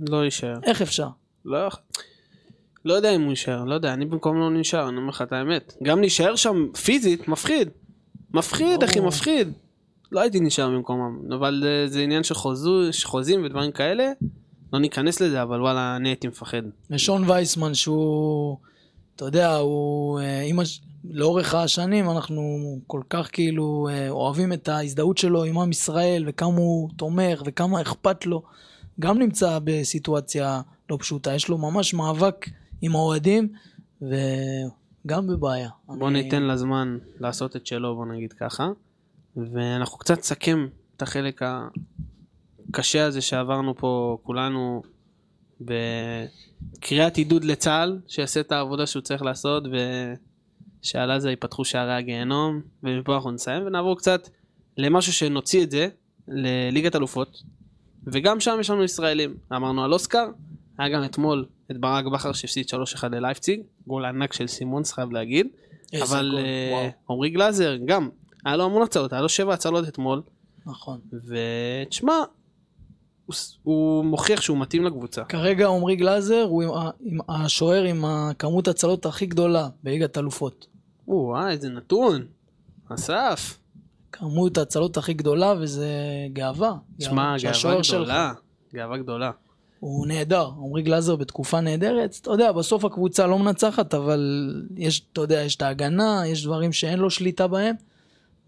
[0.08, 0.54] לא יישאר.
[0.62, 1.08] איך אפשר?
[1.44, 1.68] לא
[2.84, 5.32] לא יודע אם הוא יישאר, לא יודע, אני במקום לא נשאר, אני אומר לך את
[5.32, 5.74] האמת.
[5.82, 7.68] גם להישאר שם פיזית, מפחיד.
[8.34, 9.00] מפחיד, אחי.
[9.00, 9.52] מפחיד.
[10.12, 12.34] לא הייתי נשאר במקומם, אבל אה, זה עניין של
[13.04, 14.12] חוזים ודברים כאלה.
[14.72, 16.62] לא ניכנס לזה, אבל וואלה, אני הייתי מפחד.
[16.90, 18.56] ושון וייסמן שהוא,
[19.16, 20.80] אתה יודע, הוא, אה, עם הש...
[21.10, 22.42] לאורך השנים אנחנו
[22.86, 27.80] כל כך כאילו אה, אוהבים את ההזדהות שלו עם עם ישראל וכמה הוא תומך וכמה
[27.80, 28.42] אכפת לו.
[29.00, 30.60] גם נמצא בסיטואציה
[30.90, 32.46] לא פשוטה, יש לו ממש מאבק
[32.82, 33.48] עם האוהדים
[34.02, 35.68] וגם בבעיה.
[35.88, 38.68] בוא אני- ניתן לזמן לעשות את שלו, בוא נגיד ככה.
[39.36, 40.66] ואנחנו קצת נסכם
[40.96, 41.40] את החלק
[42.70, 44.82] הקשה הזה שעברנו פה כולנו
[45.60, 49.64] בקריאת עידוד לצה"ל, שיעשה את העבודה שהוא צריך לעשות
[50.82, 54.28] ושעל עזה ייפתחו שערי הגיהנום, ומפה אנחנו נסיים ונעבור קצת
[54.76, 55.88] למשהו שנוציא את זה,
[56.28, 57.42] לליגת אלופות,
[58.06, 59.36] וגם שם יש לנו ישראלים.
[59.52, 60.30] אמרנו על אוסקר,
[60.78, 62.66] היה גם אתמול את ברק בכר שהפסיד
[63.02, 65.46] 3-1 ללייפציג, גול ענק של סימונס חייב להגיד,
[66.02, 68.08] אבל אה, עמרי גלאזר גם,
[68.44, 70.22] היה לו המון הצלות, היה לו שבע הצלות אתמול,
[70.66, 71.00] נכון.
[71.12, 72.14] ותשמע,
[73.30, 75.24] הוא, הוא מוכיח שהוא מתאים לקבוצה.
[75.24, 76.70] כרגע עמרי גלאזר הוא עם
[77.00, 80.66] עם השוער עם הכמות הצלות הכי גדולה בליגת אלופות.
[81.08, 82.24] או, אה, איזה נתון.
[82.88, 83.58] אסף,
[84.12, 85.88] כמות ההצלות הכי גדולה וזה
[86.32, 86.72] גאווה.
[86.98, 88.32] תשמע, גאווה שהשוער שלך גדולה.
[88.74, 89.30] גאווה גדולה.
[89.80, 95.20] הוא נהדר, עמרי גלאזר בתקופה נהדרת, אתה יודע, בסוף הקבוצה לא מנצחת, אבל יש, אתה
[95.20, 97.74] יודע, יש את ההגנה, יש דברים שאין לו שליטה בהם,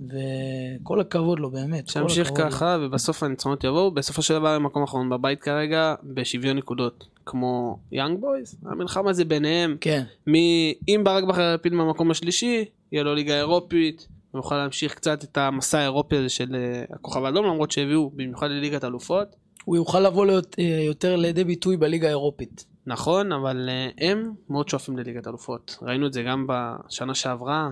[0.09, 1.89] וכל הכבוד לו, באמת.
[1.89, 2.51] שימשיך הכבוד לו.
[2.51, 3.91] ככה, ובסוף הניצחונות יבואו.
[3.91, 7.09] בסופו של דבר הם מקום אחרון בבית כרגע, בשוויון נקודות.
[7.27, 9.77] כמו יאנג בויז, המלחמה זה ביניהם.
[9.81, 14.95] כן, מי, אם ברק בכר יפיל מהמקום השלישי, יהיה לו ליגה אירופית, הוא יוכל להמשיך
[14.95, 19.37] קצת את המסע האירופי הזה של אה, הכוכב האדום, למרות שהביאו במיוחד לליגת אלופות.
[19.65, 22.67] הוא יוכל לבוא להיות, אה, יותר לידי ביטוי בליגה האירופית.
[22.87, 25.79] נכון, אבל אה, הם מאוד שואפים לליגת אלופות.
[25.83, 27.71] ראינו את זה גם בשנה שעברה,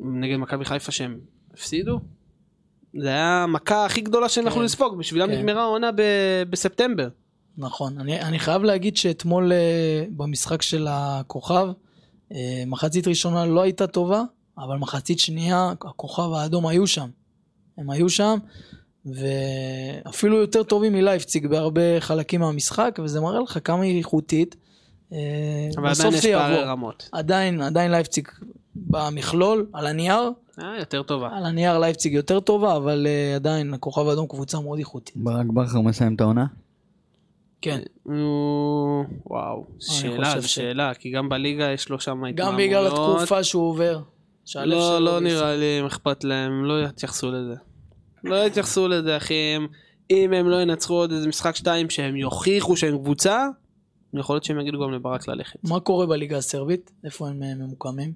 [0.00, 1.18] נגד מכבי חיפה שהם
[1.54, 2.00] הפסידו.
[3.00, 4.62] זה היה המכה הכי גדולה שהם כן.
[4.62, 5.38] לספוג, בשבילם כן.
[5.38, 7.08] נגמרה העונה ב- בספטמבר.
[7.58, 11.68] נכון, אני, אני חייב להגיד שאתמול אה, במשחק של הכוכב,
[12.32, 14.22] אה, מחצית ראשונה לא הייתה טובה,
[14.58, 17.08] אבל מחצית שנייה הכוכב האדום היו שם.
[17.78, 18.38] הם היו שם,
[19.06, 24.56] ואפילו יותר טובים מלייפציג בהרבה חלקים מהמשחק, וזה מראה לך כמה היא איכותית.
[25.12, 25.18] אה,
[25.76, 26.62] אבל עדיין יש פערי.
[26.62, 27.08] רמות.
[27.12, 28.28] עדיין, עדיין לייפציג
[28.86, 31.28] במכלול, על הנייר, אה, יותר טובה.
[31.32, 35.16] על הנייר לייפציג יותר טובה, אבל אה, עדיין הכוכב האדום קבוצה מאוד איכותית.
[35.16, 36.46] ברק בכר מסיים את העונה?
[37.60, 37.80] כן.
[38.06, 42.38] נו, וואו, שאלה, שאלה, כי גם בליגה יש לו שם התמהמהויות.
[42.38, 44.00] גם בגלל התקופה שהוא עובר.
[44.54, 45.20] לא, לא.
[45.20, 47.54] נראה לי אם אכפת להם, הם לא יתייחסו לזה.
[48.24, 49.56] לא יתייחסו לזה, אחי,
[50.10, 53.46] אם הם לא ינצחו עוד איזה משחק שתיים שהם יוכיחו שהם קבוצה,
[54.14, 55.58] יכול להיות שהם יגידו גם לברק ללכת.
[55.64, 56.90] מה קורה בליגה הסרבית?
[57.04, 58.12] איפה הם אה, ממוקמים?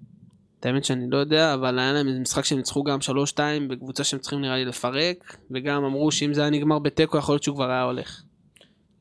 [0.62, 2.98] את האמת שאני לא יודע, אבל היה להם איזה משחק שהם ניצחו גם
[3.34, 3.38] 3-2
[3.70, 7.42] בקבוצה שהם צריכים נראה לי לפרק, וגם אמרו שאם זה היה נגמר בתיקו יכול להיות
[7.42, 8.22] שהוא כבר היה הולך.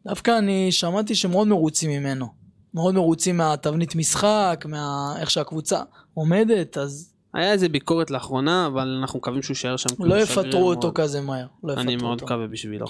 [0.05, 2.25] דווקא אני שמעתי שמאוד מרוצים ממנו.
[2.73, 5.81] מאוד מרוצים מהתבנית משחק, מאיך שהקבוצה
[6.13, 9.89] עומדת, אז היה איזה ביקורת לאחרונה, אבל אנחנו מקווים שהוא יישאר שם.
[9.99, 10.95] לא יפטרו אותו מאוד.
[10.95, 11.45] כזה מהר.
[11.63, 12.25] לא אני מאוד אותו.
[12.25, 12.85] מקווה בשבילו.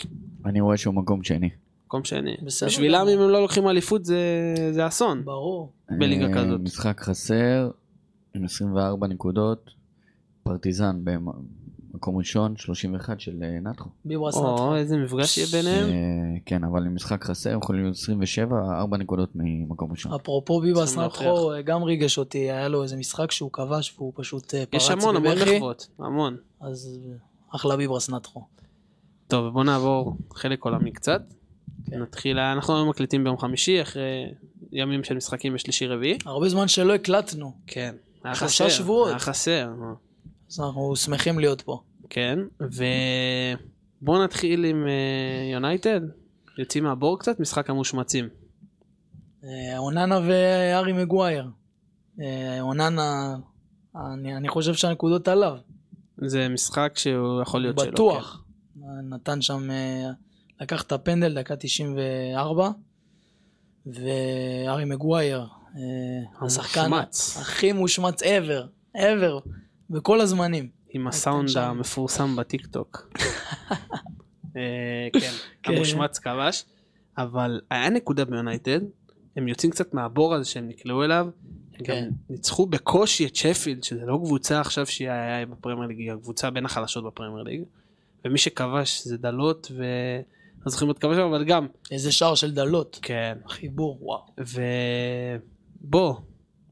[0.45, 1.49] אני רואה שהוא מקום שני.
[1.86, 2.36] מקום שני.
[2.41, 3.07] בסדר בשבילם.
[3.07, 4.19] אם הם לא לוקחים אליפות זה
[4.72, 5.26] זה אסון.
[5.26, 5.74] ברור.
[5.89, 6.59] בליגה אה, כזאת.
[6.59, 7.69] משחק חסר,
[8.34, 9.70] עם 24 נקודות.
[10.44, 13.90] פרטיזן במקום ראשון, 31 של אה, נטחו.
[14.06, 14.76] ביברס או נטחו.
[14.76, 15.90] איזה מפגש יהיה ביניהם.
[16.46, 20.14] כן, אבל עם משחק חסר, הם יכולים להיות 27, 4 נקודות ממקום ראשון.
[20.14, 24.56] אפרופו ביברס נטחו, אה, גם ריגש אותי, היה לו איזה משחק שהוא כבש והוא פשוט
[24.56, 25.88] אה, פרץ יש המון המון בבכי, מחוות.
[26.00, 26.38] המון.
[26.62, 27.00] אז
[27.56, 28.44] אחלה ביברס נטחו.
[29.28, 31.22] טוב בוא נעבור חלק עולמי קצת.
[31.86, 32.02] כן.
[32.02, 34.34] נתחיל אנחנו היום מקליטים ביום חמישי אחרי
[34.72, 36.18] ימים של משחקים בשלישי רביעי.
[36.26, 37.96] הרבה זמן שלא הקלטנו, כן.
[38.24, 39.09] היה שלושה חסר, שבועות.
[39.09, 39.69] היה חסר.
[40.51, 41.82] אז אנחנו שמחים להיות פה.
[42.09, 42.39] כן.
[42.59, 44.86] ובוא נתחיל עם
[45.53, 46.01] יונייטד.
[46.57, 48.30] יוצאים מהבור קצת משחק המושמצים.
[49.43, 51.47] אה, אוננה וארי מגווייר.
[52.22, 53.36] אה, אוננה,
[53.95, 55.57] אני, אני חושב שהנקודות עליו,
[56.17, 57.88] זה משחק שהוא יכול להיות שלו.
[57.88, 57.91] כן.
[57.91, 58.43] בטוח.
[59.09, 60.09] נתן שם, אה,
[60.61, 62.69] לקח את הפנדל דקה 94,
[63.86, 65.45] וארי מגווייר, אה,
[66.41, 67.38] השחקן המושמץ.
[67.38, 69.49] הכי מושמץ ever, ever,
[69.89, 70.69] בכל הזמנים.
[70.89, 71.59] עם הסאונד שם.
[71.59, 73.07] המפורסם בטיק טוק.
[74.57, 75.19] אה, כן,
[75.63, 75.74] כן.
[75.74, 76.65] המושמץ כבש.
[77.17, 78.80] אבל היה נקודה ביונייטד,
[79.36, 81.28] הם יוצאים קצת מהבור הזה שהם נקלעו אליו.
[81.74, 82.09] הם גם כן.
[82.30, 86.65] ניצחו בקושי את שפילד, שזה לא קבוצה עכשיו שהיא היה בפרמייר ליג, היא הקבוצה בין
[86.65, 87.63] החלשות בפרמייר ליג.
[88.26, 89.84] ומי שכבש זה דלות ו...
[90.65, 93.38] לא זוכרים את כבש אבל גם, איזה שער של דלות, כן.
[93.47, 94.22] חיבור, וואו.
[95.84, 96.16] ובוא,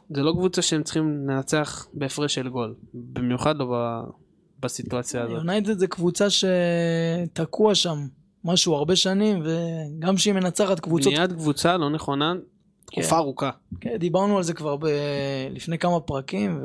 [0.10, 4.04] זה לא קבוצה שהם צריכים לנצח בהפרש של גול, במיוחד לא ב...
[4.62, 5.38] בסיטואציה הזאת.
[5.38, 8.08] יונייטד זה קבוצה שתקוע שם
[8.44, 12.34] משהו הרבה שנים, וגם שהיא מנצחת קבוצות בניית קבוצה לא נכונה,
[12.86, 13.52] תקופה ארוכה.
[13.82, 14.86] כן, דיברנו על זה כבר ב...
[15.52, 16.62] לפני כמה פרקים,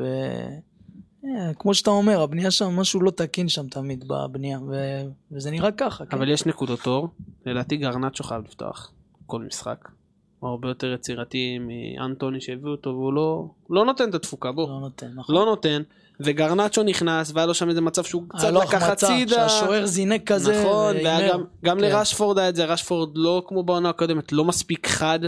[1.23, 4.75] וכמו שאתה אומר, הבנייה שם, משהו לא תקין שם תמיד בבנייה, ו...
[5.33, 6.07] וזה נראה ככה.
[6.07, 6.17] כן?
[6.17, 7.09] אבל יש נקודות אור,
[7.47, 8.93] לדעתי גרנצ'ו חייב לפתוח
[9.27, 9.89] כל משחק.
[10.45, 14.69] הוא הרבה יותר יצירתי מאנטוני שהביאו אותו, והוא לא, לא נותן את התפוקה, בוא.
[14.69, 15.35] לא נותן, נכון.
[15.35, 15.83] לא נותן,
[16.21, 19.49] וגרנצ'ו נכנס, והיה לו שם איזה מצב שהוא קצת היה לו לקח הצידה.
[19.49, 20.61] שהשוער זינק כזה.
[20.61, 21.33] נכון, והיה.
[21.33, 21.85] גם, גם כן.
[21.85, 25.19] לרשפורד היה את זה, רשפורד לא כמו בעונה הקודמת, לא מספיק חד.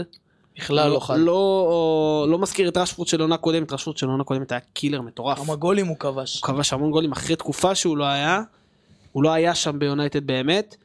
[0.57, 1.17] בכלל לא חד.
[1.17, 5.39] לא, לא מזכיר את רשפורד של עונה קודמת, רשפורד של עונה קודמת היה קילר מטורף.
[5.39, 6.41] כמה גולים הוא כבש.
[6.41, 8.41] הוא כבש המון גולים אחרי תקופה שהוא לא היה,
[9.11, 10.75] הוא לא היה שם ביונייטד באמת,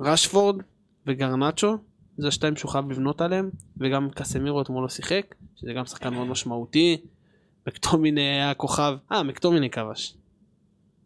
[0.00, 0.56] ורשפורד
[1.06, 1.76] וגרנצ'ו,
[2.18, 3.50] זה השתיים שהוא חייב לבנות עליהם,
[3.80, 6.96] וגם קסמירו אתמול לא שיחק, שזה גם שחקן מאוד משמעותי,
[7.66, 10.14] מקטומיני היה כוכב, אה מקטומיני כבש,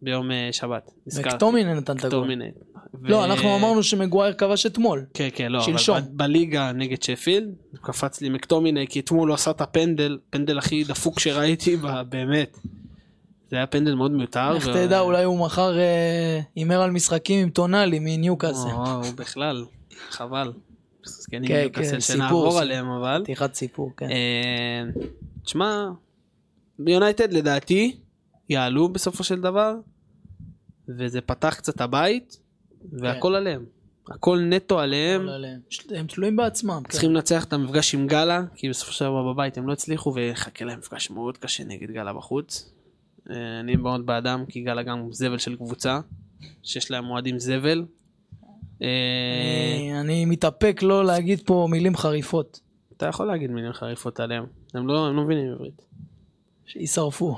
[0.02, 0.90] ביום אה, שבת.
[1.18, 2.18] מקטומיני נתן את הגול.
[2.18, 2.50] מקטומיני.
[2.94, 5.06] ו- לא, אנחנו אמרנו שמגווייר כבש אתמול.
[5.14, 5.96] כן, כן, לא, שלשום.
[5.96, 10.84] אבל בליגה נגד שפילד, קפץ לי מקטומיני, כי אתמול הוא עשה את הפנדל, פנדל הכי
[10.84, 12.58] דפוק שראיתי, ב- באמת.
[13.50, 14.54] זה היה פנדל מאוד מיותר.
[14.54, 18.68] איך ו- תדע, אולי הוא מחר אה, הימר על משחקים עם טונאלי מניוקאסל.
[18.68, 19.64] או, הוא בכלל,
[20.10, 20.52] חבל.
[21.08, 22.60] זקנים כן, כן, שנעבור סיפור.
[22.60, 23.20] עליהם, אבל.
[23.24, 24.10] פתיחת סיפור, כן.
[24.10, 24.84] אה,
[25.44, 25.88] תשמע,
[26.78, 27.96] ביונייטד לדעתי
[28.48, 29.74] יעלו בסופו של דבר,
[30.98, 32.40] וזה פתח קצת הבית,
[32.92, 33.64] והכל עליהם.
[34.10, 35.28] הכל נטו עליהם.
[35.90, 36.80] הם תלויים בעצמם.
[36.84, 36.90] כן.
[36.90, 40.64] צריכים לנצח את המפגש עם גאלה, כי בסופו של דבר בבית הם לא הצליחו, ויחכה
[40.64, 42.72] להם מפגש מאוד קשה נגד גאלה בחוץ.
[43.30, 46.00] אה, אני מאוד בעדם, כי גאלה גם זבל של קבוצה,
[46.62, 47.84] שיש להם אוהדים זבל.
[48.82, 48.86] אה,
[49.76, 52.60] אני- אני מתאפק לא להגיד פה מילים חריפות.
[52.96, 55.82] אתה יכול להגיד מילים חריפות עליהם, הם לא הם לא מבינים עברית.
[56.66, 57.36] שישרפו.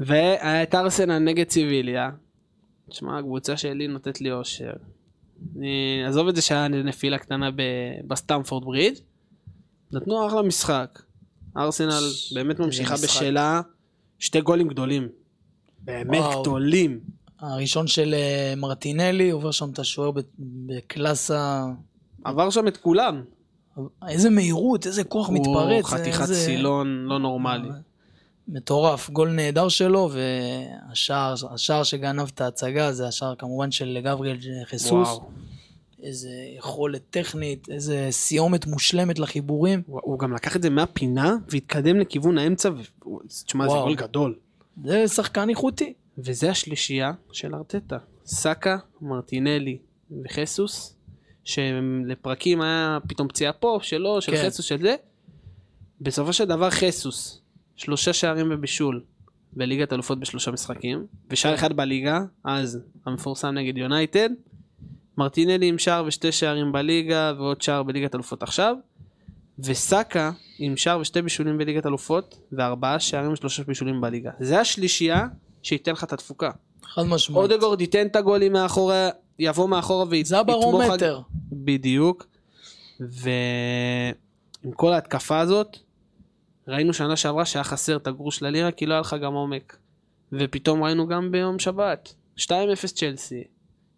[0.00, 2.10] והיה את ארסנל נגד סיביליה.
[2.90, 4.72] תשמע, הקבוצה שלי נותנת לי אושר.
[5.56, 7.50] אני עזוב את זה שהיה נפילה קטנה
[8.06, 8.98] בסטמפורד ברידג'.
[9.92, 11.02] נתנו אחלה משחק.
[11.56, 12.00] ארסנל
[12.34, 12.94] באמת ממשיכה.
[12.94, 13.60] בשלה.
[14.18, 15.08] שתי גולים גדולים.
[15.84, 16.42] באמת וואו.
[16.42, 17.00] גדולים.
[17.40, 21.64] הראשון של אה, מרטינלי עובר שם את השוער בקלאסה...
[22.24, 23.22] עבר שם את כולם.
[24.08, 25.84] איזה מהירות, איזה כוח מתפרץ.
[25.84, 27.68] הוא חתיכת איזה- סילון לא נורמלי.
[28.48, 35.08] מטורף, גול נהדר שלו, והשער השער שגנב את ההצגה זה השער כמובן של גבריאל חיסוס.
[35.08, 35.28] וואו.
[36.02, 39.82] איזה יכולת טכנית, איזה סיומת מושלמת לחיבורים.
[39.86, 42.70] הוא הוא גם לקח את זה מהפינה והתקדם לכיוון האמצע.
[42.70, 43.08] ו-
[43.46, 43.74] תשמע, זה.
[43.74, 44.34] גול גדול.
[44.84, 45.92] זה שחקן איכותי.
[46.18, 47.98] וזה השלישייה של ארטטה.
[48.26, 49.78] סאקה, מרטינלי
[50.24, 50.96] וחסוס,
[51.44, 54.46] שלפרקים היה פתאום פציעה פה, שלו, של כן.
[54.46, 54.96] חסוס, של זה.
[56.00, 57.40] בסופו של דבר חסוס,
[57.76, 59.02] שלושה שערים ובישול
[59.52, 64.28] בליגת אלופות בשלושה משחקים, ושער אחד בליגה, אז המפורסם נגד יונייטד.
[65.18, 68.76] מרטינלי עם שער ושתי שערים בליגה, ועוד שער בליגת אלופות עכשיו.
[69.58, 74.30] וסאקה עם שער ושתי בישולים בליגת אלופות, וארבעה שערים ושלושה בישולים בליגה.
[74.40, 75.26] זה השלישייה
[75.68, 76.50] שייתן לך את התפוקה.
[76.82, 77.52] חד משמעית.
[77.52, 79.08] אודגורד ייתן את הגולים מאחורה,
[79.38, 80.28] יבוא מאחורה ויתמוך...
[80.28, 81.20] זה הברומטר.
[81.52, 82.26] בדיוק.
[83.00, 85.76] ועם כל ההתקפה הזאת,
[86.68, 89.76] ראינו שנה שעברה שהיה חסר את הגרוש ללירה, כי לא היה לך גם עומק.
[90.32, 92.50] ופתאום ראינו גם ביום שבת, 2-0
[92.94, 93.44] צ'לסי.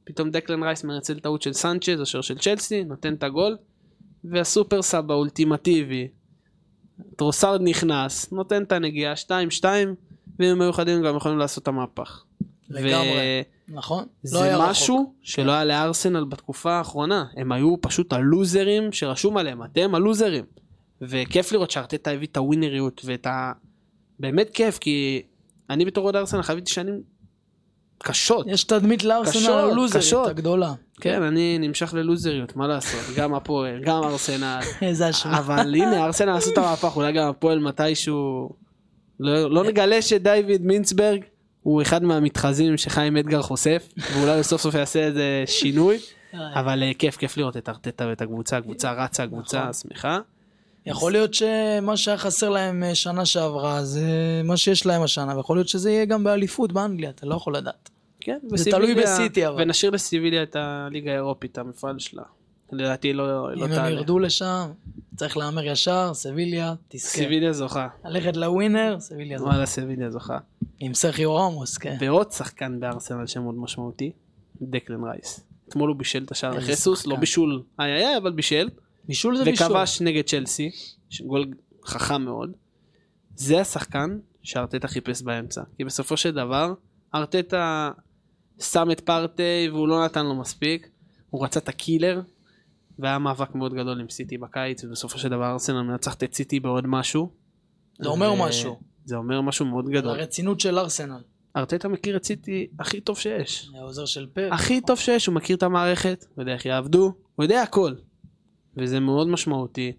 [0.05, 3.57] פתאום דקלן רייס מנצל טעות של סנצ'ז, השוער של צ'לסי, נותן את הגול,
[4.25, 6.09] וה super sub האולטימטיבי,
[7.17, 9.15] טרוסארד נכנס, נותן את הנגיעה
[9.61, 9.65] 2-2,
[10.41, 12.25] ואם הם היו חדים גם יכולים לעשות את המהפך.
[12.71, 13.43] לגמרי.
[13.69, 14.05] נכון?
[14.25, 14.71] לא זה רחוק.
[14.71, 17.25] משהו שלא היה לארסנל בתקופה האחרונה.
[17.37, 20.45] הם היו פשוט הלוזרים שרשום עליהם, אתם הלוזרים.
[21.03, 23.53] וכיף לראות שארטטה הביא את הווינריות ואת ה...
[24.19, 25.23] באמת כיף, כי
[25.71, 27.03] אני בתור אוהד ארסנל חוויתי שנים
[27.99, 28.47] קשות.
[28.49, 30.27] יש תדמית לארסנל הלוזרית.
[30.27, 30.75] הגדולה.
[31.01, 33.17] כן, אני נמשך ללוזריות, מה לעשות?
[33.17, 34.61] גם הפועל, גם ארסנל.
[34.83, 35.39] איזה אשמה.
[35.39, 38.51] אבל הנה, ארסנל עשו את המהפך, אולי גם הפועל מתישהו...
[39.21, 41.25] לא, לא נגלה שדייוויד מינצברג
[41.63, 45.99] הוא אחד מהמתחזים שחיים אדגר חושף, ואולי סוף סוף יעשה איזה שינוי,
[46.35, 49.73] אבל אה, כיף, כיף לראות את ארטטה ואת הקבוצה, הקבוצה רצה, הקבוצה נכון.
[49.73, 50.19] שמחה.
[50.87, 54.03] יכול להיות שמה שהיה חסר להם אה, שנה שעברה זה
[54.45, 57.91] מה שיש להם השנה, ויכול להיות שזה יהיה גם באליפות באנגליה, אתה לא יכול לדעת.
[58.21, 59.63] כן, זה תלוי בסיטי, אבל.
[59.63, 62.23] ונשאיר לסיביליה את הליגה האירופית, המפעל שלה.
[62.73, 63.91] לדעתי לא, לא אם הם תעלה.
[63.91, 64.71] ירדו לשם,
[65.17, 67.09] צריך להמר ישר, סביליה, תזכה.
[67.09, 67.89] סיביליה זוכה.
[68.05, 69.51] ללכת לווינר, סביליה זוכה.
[69.51, 70.39] וואלה, סיביליה זוכה.
[70.81, 71.97] עם סרחיו רמוס, כן.
[72.01, 74.13] ועוד שחקן בארסנל שמאוד משמעותי,
[74.63, 75.41] דקלן רייס.
[75.69, 77.07] אתמול הוא בישל את השער לחסוס.
[77.07, 78.69] לא בישול, איי איי, אבל בישל,
[79.05, 79.67] בישול זה בישול.
[79.67, 80.71] וכבש נגד צ'לסי,
[81.27, 81.47] גול
[81.87, 82.53] חכם מאוד.
[83.37, 85.63] זה השחקן שארטטה חיפש באמצע.
[85.77, 86.73] כי בסופו של דבר,
[87.15, 87.91] ארטטה
[88.61, 90.89] שם את פרטי והוא לא נתן לו מספיק.
[91.31, 92.21] הוא רצה את הקילר,
[92.99, 96.87] והיה מאבק מאוד גדול עם סיטי בקיץ, ובסופו של דבר ארסנל מנצחת את סיטי בעוד
[96.87, 97.31] משהו.
[97.99, 98.77] זה אומר ו- משהו.
[99.05, 100.21] זה אומר משהו מאוד גדול.
[100.21, 101.21] הרצינות של ארסנל.
[101.57, 103.71] ארטטה מכיר את סיטי הכי טוב שיש.
[103.75, 104.49] העוזר של פפ.
[104.53, 107.95] הכי טוב שיש, הוא מכיר את המערכת, הוא יודע איך יעבדו, הוא יודע הכל.
[108.77, 109.93] וזה מאוד משמעותי.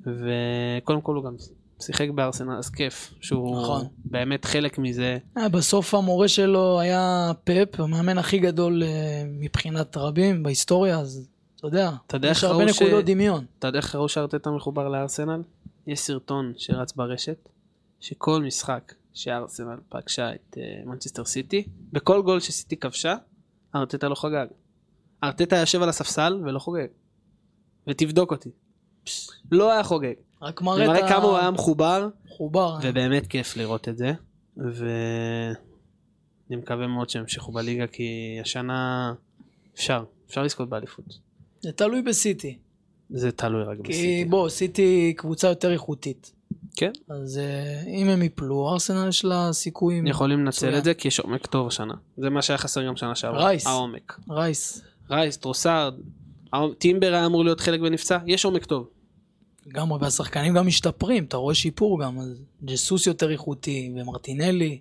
[0.00, 1.36] וקודם כל הוא גם
[1.82, 3.86] שיחק בארסנל, אז כיף שהוא נכון.
[4.04, 5.18] באמת חלק מזה.
[5.38, 11.28] אה, בסוף המורה שלו היה פפ, המאמן הכי גדול אה, מבחינת רבים בהיסטוריה, אז
[11.62, 13.44] אתה יודע, אתה יודע יש הרבה ש- נקודות דמיון.
[13.58, 15.42] אתה יודע איך ראו שארטטה מחובר לארסנל?
[15.86, 17.48] יש סרטון שרץ ברשת,
[18.00, 23.14] שכל משחק שארסנל פגשה את אה, מנצ'סטר סיטי, בכל גול שסיטי כבשה,
[23.74, 24.46] ארטטה לא חגג.
[25.24, 26.86] ארטטה יושב על הספסל ולא חוגג.
[27.86, 28.50] ותבדוק אותי.
[29.52, 30.14] לא היה חוגג.
[30.42, 32.78] רק מראה את מראה כמה הוא היה מחובר, המחובר.
[32.82, 34.12] ובאמת כיף לראות את זה.
[34.56, 35.56] ואני
[36.50, 39.12] מקווה מאוד שהם ימשיכו בליגה, כי השנה
[39.74, 41.31] אפשר, אפשר לזכות באליפות.
[41.62, 42.58] זה תלוי בסיטי.
[43.10, 44.24] זה תלוי רק כי בסיטי.
[44.24, 46.32] בוא, סיטי קבוצה יותר איכותית.
[46.76, 46.92] כן.
[47.08, 50.06] אז אה, אם הם יפלו, ארסנל יש לה סיכויים.
[50.06, 50.78] יכולים לנצל.
[50.78, 51.94] את זה כי יש עומק טוב השנה.
[52.16, 53.44] זה מה שהיה חסר גם שנה שעברה.
[53.44, 53.66] רייס.
[53.66, 54.20] העומק.
[54.30, 55.94] רייס, רייס, טרוסארד,
[56.78, 58.88] טימבר היה אמור להיות חלק ונפצע, יש עומק טוב.
[59.66, 64.78] לגמרי, והשחקנים גם משתפרים, אתה רואה שיפור גם, אז ג'סוס יותר איכותי, ומרטינלי,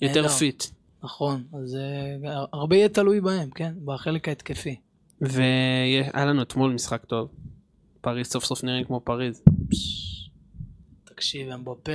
[0.00, 0.28] יותר.
[0.28, 0.64] fit.
[1.02, 4.76] נכון, אז אה, הרבה יהיה תלוי בהם, כן, בחלק ההתקפי.
[5.20, 7.28] והיה לנו אתמול משחק טוב.
[8.00, 9.42] פריז סוף סוף נראים כמו פריז.
[11.04, 11.92] תקשיב, הם בפה,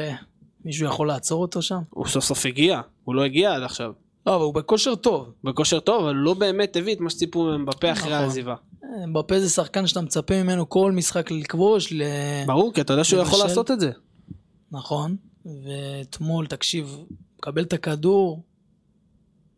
[0.66, 1.80] מישהו יכול לעצור אותו שם?
[1.90, 3.92] הוא סוף סוף הגיע, הוא לא הגיע עד עכשיו.
[4.28, 5.34] לא, אבל הוא בכושר טוב.
[5.44, 8.24] בכושר טוב, אבל לא באמת הביא את מה שציפו ממנו בפה אחרי נכון.
[8.24, 8.56] העזיבה.
[8.84, 12.02] אה, בפה זה שחקן שאתה מצפה ממנו כל משחק לכבוש, ל...
[12.48, 13.40] ברור, כי אתה יודע שהוא יכול.
[13.40, 13.92] לעשות את זה.
[14.72, 15.16] נכון,
[15.46, 16.98] ואתמול, תקשיב,
[17.38, 18.44] מקבל את הכדור,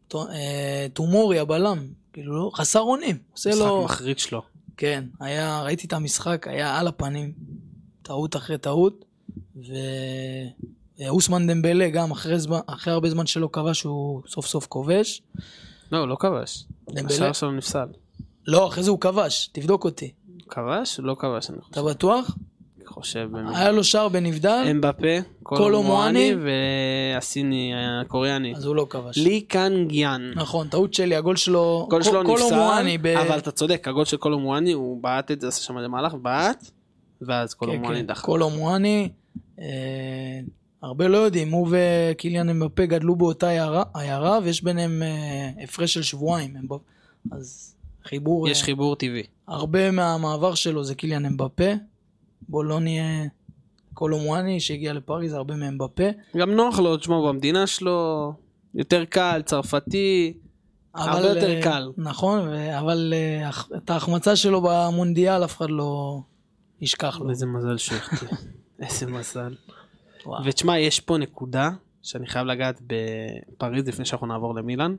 [0.07, 1.87] ט- אה, טומורי הבלם,
[2.17, 4.41] כאילו לא, חסר אונים, עושה משחק לו, מחריד שלו.
[4.77, 7.33] כן, היה, ראיתי את המשחק, היה על הפנים,
[8.01, 9.05] טעות אחרי טעות,
[10.99, 15.21] ואוסמן דמבלה גם אחרי, זמן, אחרי הרבה זמן שלא כבש, הוא סוף סוף כובש.
[15.91, 16.65] לא, הוא לא כבש.
[16.89, 17.15] דמבלה?
[17.15, 17.87] השער שלו נפסל.
[18.47, 20.11] לא, אחרי זה הוא כבש, תבדוק אותי.
[20.49, 20.99] כבש?
[20.99, 22.37] לא כבש, אני אתה בטוח?
[22.99, 23.29] חושב.
[23.53, 25.07] היה לו שער בנבדל, אמבפה,
[25.43, 26.51] קולו קולו מואני, מואני
[27.13, 28.55] והסיני הקוריאני.
[28.55, 29.17] אז הוא לא כבש.
[29.17, 30.31] לי קנגיאן.
[30.35, 34.39] נכון, טעות שלי, הגול שלו, הגול שלו נפסל, ב- אבל אתה צודק, הגול של קולו
[34.39, 36.71] מואני, הוא בעט את זה, עשה שם איזה מהלך, בעט,
[37.21, 38.21] ואז כן, מואני כן, דחה.
[38.25, 39.09] קולו מואני,
[39.59, 39.65] אה,
[40.83, 43.49] הרבה לא יודעים, הוא וקיליאן אמבפה גדלו באותה
[43.95, 46.53] עיירה, ויש ביניהם אה, הפרש של שבועיים,
[47.31, 49.23] אז חיבור, יש אה, חיבור טבעי.
[49.47, 51.71] הרבה מהמעבר שלו זה קיליאן אמבפה,
[52.49, 53.25] בוא לא נהיה
[53.93, 56.03] קולו מואני שהגיע לפריז, הרבה מאמבפה,
[56.37, 58.33] גם נוח לו, תשמע, במדינה שלו,
[58.73, 60.33] יותר קל, צרפתי,
[60.93, 61.91] הרבה אבל, יותר אה, קל.
[61.97, 66.19] נכון, אבל אה, את ההחמצה שלו במונדיאל אף אחד לא
[66.81, 67.29] ישכח לו.
[67.29, 68.27] איזה מזל שהוא החטיא.
[68.81, 69.55] איזה מזל.
[70.45, 71.69] ותשמע, יש פה נקודה
[72.01, 74.95] שאני חייב לגעת בפריז לפני שאנחנו נעבור למילאן.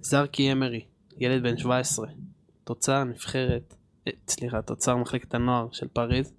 [0.00, 0.84] זרקי אמרי,
[1.18, 2.06] ילד בן 17,
[2.64, 3.74] תוצר נבחרת,
[4.06, 6.32] אה, סליחה, תוצר מחלקת הנוער של פריז,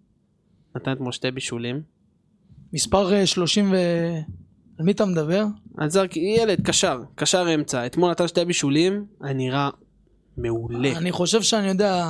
[0.75, 1.81] נתן אתמול שתי בישולים.
[2.73, 3.75] מספר אה, 30 ו...
[4.79, 5.45] על מי אתה מדבר?
[5.77, 9.69] אז זרקי, ילד, קשר, קשר אמצע, אתמול נתן שתי בישולים, היה נראה
[10.37, 10.97] מעולה.
[10.97, 12.05] אני חושב שאני יודע,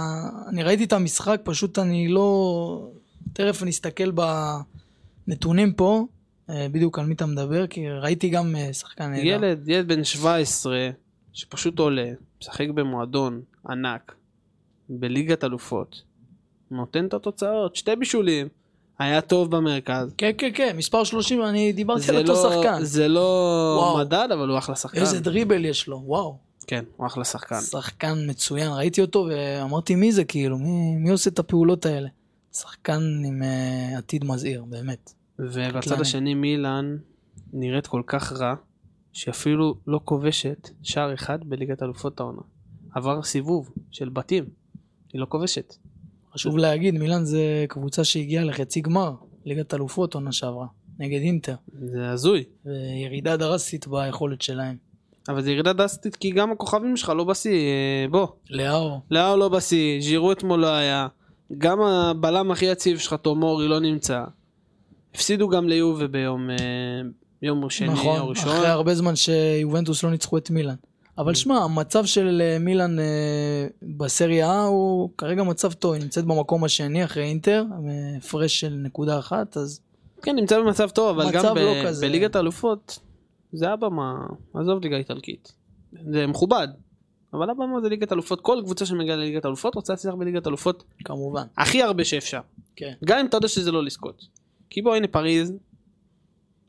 [0.48, 2.92] אני ראיתי את המשחק, פשוט אני לא...
[3.34, 4.12] תכף נסתכל
[5.28, 6.06] בנתונים פה,
[6.50, 9.26] אה, בדיוק על מי אתה מדבר, כי ראיתי גם אה, שחקן נהדר.
[9.26, 10.90] ילד, ילד בן 17,
[11.34, 14.16] שפשוט עולה, משחק במועדון ענק,
[14.90, 16.02] בליגת אלופות,
[16.72, 18.48] נותן את התוצאות, שתי בישולים,
[19.00, 20.14] היה טוב במרכז.
[20.18, 22.84] כן, כן, כן, מספר 30, אני דיברתי על אותו לא, שחקן.
[22.84, 23.98] זה לא וואו.
[23.98, 25.02] מדד, אבל הוא אחלה שחקן.
[25.02, 26.38] איזה דריבל יש לו, וואו.
[26.68, 27.60] כן, הוא אחלה שחקן.
[27.60, 32.10] שחקן מצוין, ראיתי אותו ואמרתי מי זה כאילו, מי, מי עושה את הפעולות האלה?
[32.54, 35.14] שחקן עם uh, עתיד מזהיר, באמת.
[35.40, 36.02] ובצד.
[36.02, 36.98] השני מילאן
[37.54, 38.56] נראית כל כך רע,
[39.14, 42.42] שאפילו לא כובשת שער אחד בליגת אלופות העונה.
[42.96, 44.46] עבר סיבוב של בתים,
[45.14, 45.76] היא לא כובשת.
[46.34, 49.14] חשוב להגיד, מילאן זה קבוצה שהגיעה לחצי גמר,
[49.46, 50.68] ליגת אלופות עונה שעברה,
[51.00, 52.44] נגד אינטר, זה הזוי.
[52.66, 54.76] וירידה דרסטית ביכולת שלהם.
[55.30, 58.28] אבל זה ירידה דסטית כי גם הכוכבים שלך לא בשיא, אה, בוא.
[58.50, 61.08] לאהו, לאו לא בשיא, ז'ירו אתמול לא היה.
[61.58, 64.24] גם הבלם הכי יציב שלך, תומורי, לא נמצא.
[65.16, 66.56] הפסידו גם ליובה ביום אה,
[67.42, 68.52] יום שני או נכון, ראשון.
[68.52, 70.76] אחרי הרבה זמן שיובנטוס לא ניצחו את מילאן.
[71.18, 76.26] אבל שמע, המצב של אה, מילאן אה, בסריה A הוא כרגע מצב טוב, היא נמצאת
[76.26, 79.82] במקום השני אחרי אינטר, אה, הפרש של נקודה אחת, אז
[80.22, 82.08] כן, נמצא במצב טוב, אבל גם ב- לא כזה.
[82.08, 83.00] בליגת האלופות,
[83.54, 84.14] זה הבמה,
[84.54, 85.54] עזוב ליגה איטלקית.
[86.12, 86.68] זה מכובד.
[87.34, 91.44] אבל הבמה זה ליגת אלופות, כל קבוצה שמגיעה לליגת אלופות רוצה להצליח בליגת אלופות כמובן,
[91.58, 92.40] הכי הרבה שאפשר.
[92.76, 92.94] כן.
[93.06, 94.26] גם אם אתה יודע שזה לא לזכות.
[94.70, 95.54] כי בוא הנה פריז,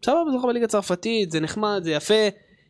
[0.04, 2.14] סבבה זוכה בליגה הצרפתית, זה נחמד, זה יפה,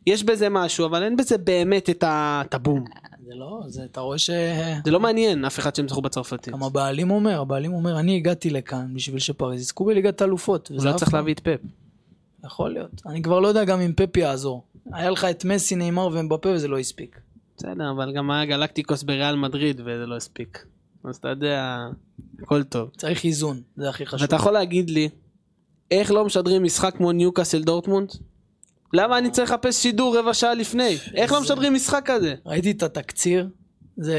[0.07, 2.85] יש בזה משהו, אבל אין בזה באמת את הבום.
[3.27, 4.31] זה לא, זה, אתה רואה ש...
[4.85, 6.53] זה לא מעניין אף אחד שהם זכו בצרפתית.
[6.53, 10.71] גם הבעלים אומר, הבעלים אומר, אני הגעתי לכאן בשביל שפריז יזכו בליגת האלופות.
[10.71, 11.61] הוא לא צריך להביא את פפ.
[12.45, 13.03] יכול להיות.
[13.07, 14.65] אני כבר לא יודע גם אם פפי יעזור.
[14.93, 17.21] היה לך את מסי, נאמר ומבפה וזה לא הספיק.
[17.57, 20.67] בסדר, אבל גם היה גלקטיקוס בריאל מדריד וזה לא הספיק.
[21.05, 21.87] אז אתה יודע,
[22.43, 22.91] הכל טוב.
[22.97, 24.23] צריך איזון, זה הכי חשוב.
[24.23, 25.09] ואתה יכול להגיד לי,
[25.91, 28.13] איך לא משדרים משחק כמו ניוקאסל דורטמונד?
[28.93, 30.99] למה אני צריך לחפש שידור רבע שעה לפני?
[31.14, 32.34] איך לא משדרים משחק כזה?
[32.47, 33.49] ראיתי את התקציר,
[33.97, 34.18] זה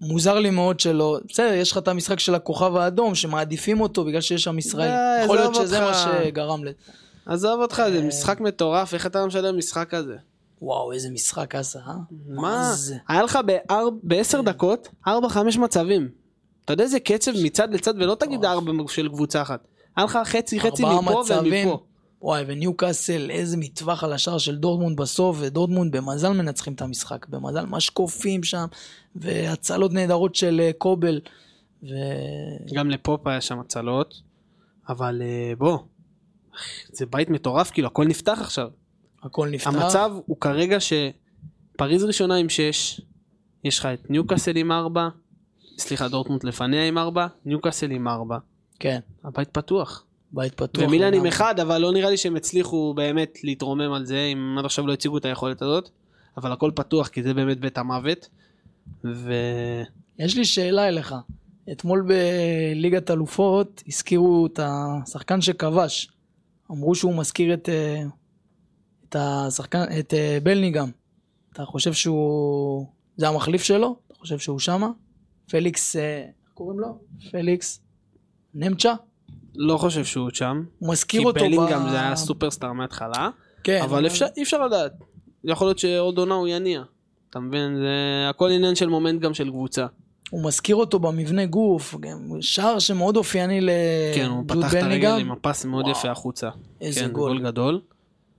[0.00, 4.20] מוזר לי מאוד שלא, בסדר, יש לך את המשחק של הכוכב האדום שמעדיפים אותו בגלל
[4.20, 4.90] שיש שם ישראל.
[4.90, 5.80] די, יכול להיות שזה.
[5.80, 6.74] מה שגרם לזה.
[7.26, 10.16] עזוב אותך, זה משחק מטורף, איך אתה לא משדר משחק כזה?
[10.62, 11.94] וואו, איזה משחק עשה, אה?
[12.26, 12.74] מה?
[13.08, 13.38] היה לך
[14.02, 16.08] בעשר דקות, ארבע חמש מצבים.
[16.64, 19.60] אתה יודע איזה קצב מצד לצד, ולא תגיד ארבע של קבוצה אחת.
[19.96, 21.22] היה לך חצי חצי מפה.
[21.40, 21.82] ומפה.
[22.22, 27.66] וואי, וניוקאסל, איזה מטווח על השער של דורטמונד בסוף, ודורטמונד במזל מנצחים את המשחק, במזל
[27.66, 28.66] משקופים שם,
[29.16, 31.20] והצלות נהדרות של אה, קובל,
[31.82, 31.94] ו...
[32.74, 34.22] גם לפופ היה שם הצלות,
[34.88, 35.78] אבל אה, בוא,
[36.92, 38.68] זה בית מטורף, כאילו הכל נפתח עכשיו.
[39.22, 39.66] הכל נפתח.
[39.66, 43.00] המצב הוא כרגע שפריז ראשונה עם 6,
[43.64, 45.08] יש לך את ניוקאסל עם 4,
[45.78, 48.38] סליחה דורטמונד לפניה עם 4, ניוקאסל עם 4.
[48.78, 50.04] כן, הבית פתוח.
[50.32, 50.84] בית פתוח.
[50.84, 51.26] ומילן עם.
[51.26, 54.92] 1, אבל לא נראה לי שהם הצליחו באמת להתרומם על זה, אם עד עכשיו לא
[54.92, 55.90] הציגו את היכולת הזאת.
[56.36, 58.28] אבל הכל פתוח, כי זה באמת בית המוות.
[59.04, 59.32] ו...
[60.18, 61.14] יש לי שאלה אליך.
[61.72, 66.08] אתמול בליגת אלופות הזכירו את השחקן שכבש.
[66.70, 68.02] אמרו שהוא מזכיר את, אה,
[69.08, 70.90] את השחקן, את אה, בלינגהם.
[71.52, 72.86] אתה חושב שהוא...
[73.16, 73.96] זה המחליף שלו?
[74.06, 74.90] אתה חושב שהוא שמה?
[75.50, 76.98] פליקס, אה, איך קוראים לו?
[77.30, 77.80] פליקס
[78.54, 78.94] נמצ'ה?
[79.58, 80.62] לא חושב שהוא שם.
[80.78, 83.30] הוא מזכיר כי אותו בלינגהם זה היה סופרסטאר מההתחלה.
[83.64, 84.92] כן, אבל אפשר, אי אפשר לדעת.
[85.44, 86.82] יכול להיות שעוד עונה הוא יגיע.
[87.30, 87.76] אתה מבין?
[87.76, 89.86] זה הכל עניין של מומנט גם של קבוצה.
[90.30, 93.60] הוא מזכיר אותו במבנה גוף, גם שער שמאוד אופייני
[94.14, 95.18] כן, הוא לג'וד פתח את הרגל בלניגם.
[95.18, 95.96] עם הפס מאוד וואו.
[95.96, 96.48] יפה החוצה.
[96.80, 97.32] איזה כן, גול.
[97.32, 97.80] גול גדול.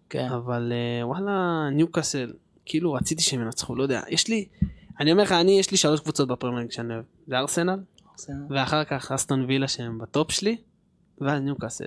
[0.09, 0.27] כן.
[0.29, 2.33] אבל אה, וואלה, ניוקאסל,
[2.65, 4.01] כאילו רציתי שהם ינצחו, לא יודע.
[4.09, 4.45] יש לי,
[4.99, 7.05] אני אומר לך, אני, יש לי שלוש קבוצות בפרמייר ליג שאני אוהב.
[7.27, 7.79] זה ארסנל,
[8.49, 10.57] ואחר כך אסטון וילה שהם בטופ שלי,
[11.21, 11.85] ואז ניוקאסל.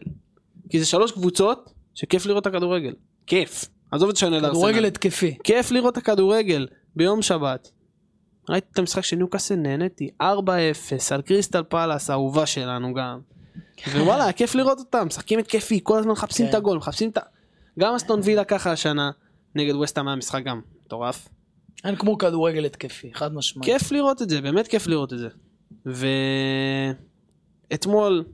[0.69, 2.95] כי זה שלוש קבוצות שכיף לראות את הכדורגל.
[3.27, 3.65] כיף.
[3.91, 4.85] עזוב את שאני על כדורגל.
[4.85, 5.39] התקפי.
[5.45, 6.67] כיף לראות את הכדורגל
[6.97, 7.71] ביום שבת.
[8.49, 10.25] ראיתי את המשחק של ניוקאסל, נהניתי 4-0
[11.11, 13.21] על קריסטל פאלאס, האהובה שלנו גם.
[13.89, 16.51] ווואלה, היה כיף לראות אותם, משחקים התקפי, כל הזמן מחפשים כן.
[16.51, 17.21] את הגול, מחפשים את ה...
[17.79, 19.11] גם אסטון וילה ככה השנה,
[19.55, 21.29] נגד וסטהאם היה משחק גם מטורף.
[21.85, 23.73] אין כמו כדורגל התקפי, חד משמעית.
[23.73, 25.29] כיף לראות את זה, באמת כיף לראות את זה.
[27.71, 28.25] ואתמול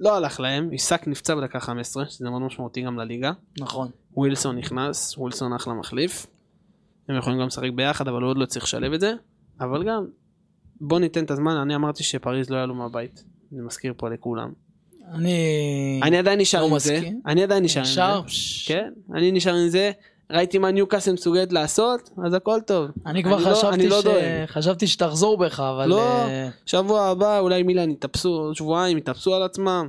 [0.00, 3.32] לא הלך להם, עיסק נפצע בדקה 15, שזה מאוד משמעותי גם לליגה.
[3.60, 3.88] נכון.
[4.16, 6.26] ווילסון נכנס, ווילסון אחלה מחליף.
[7.08, 9.12] הם יכולים גם לשחק ביחד, אבל הוא עוד לא צריך לשלב את זה.
[9.60, 10.06] אבל גם,
[10.80, 13.24] בוא ניתן את הזמן, אני אמרתי שפריז לא יעלו מהבית.
[13.52, 14.52] אני מזכיר פה לכולם.
[15.12, 16.00] אני...
[16.02, 16.94] אני עדיין נשאר לא עם זה.
[16.94, 17.20] מסכים.
[17.26, 18.28] אני עדיין נשאר עם?
[18.28, 18.32] זה.
[18.66, 19.92] כן, אני נשאר עם זה.
[20.30, 22.86] ראיתי מה ניוקאסל מסוגלת לעשות, אז הכל טוב.
[23.06, 24.22] אני כבר לא- חשבתי אני לא ש- דואג.
[24.46, 25.86] חשבתי שתחזור בך, אבל...
[25.86, 29.88] לא, אה, שבוע הבא אולי מילן יתאפסו, שבועיים יתאפסו על עצמם.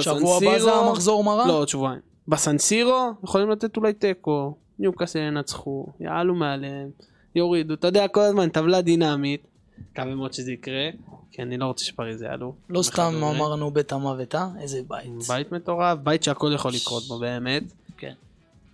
[0.00, 1.46] שבוע הבא זה המחזור מרה?
[1.48, 2.00] לא, עוד שבועיים.
[2.28, 6.90] בסנסירו יכולים לתת אולי תיקו, ניוקאסל ינצחו, יעלו מעליהם,
[7.34, 9.46] יורידו, אתה יודע, כל הזמן טבלה דינמית.
[9.92, 10.88] מקווה מאוד שזה יקרה,
[11.30, 12.54] כי אני לא רוצה שפריז יעלו.
[12.68, 13.12] לא סתם.
[13.36, 14.48] אמרנו בית המוות, אה?
[14.60, 15.10] איזה בית.
[15.28, 17.62] בית מטורף, בית שהכל יכול לקרות בו באמת.
[17.96, 18.12] כן.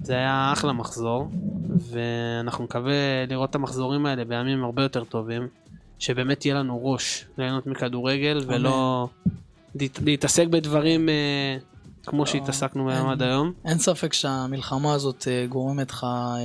[0.02, 1.28] זה היה אחלה מחזור,
[1.90, 2.92] ואנחנו נקווה
[3.28, 5.48] לראות את המחזורים האלה בימים הרבה יותר טובים,
[5.98, 9.08] שבאמת יהיה לנו ראש ליהנות מכדורגל, ולא
[9.74, 11.56] להת- להתעסק בדברים אה,
[12.06, 13.08] כמו שהתעסקנו בהם.
[13.08, 13.52] עד היום.
[13.64, 16.38] אין ספק שהמלחמה הזאת אה, גורמת לך אה,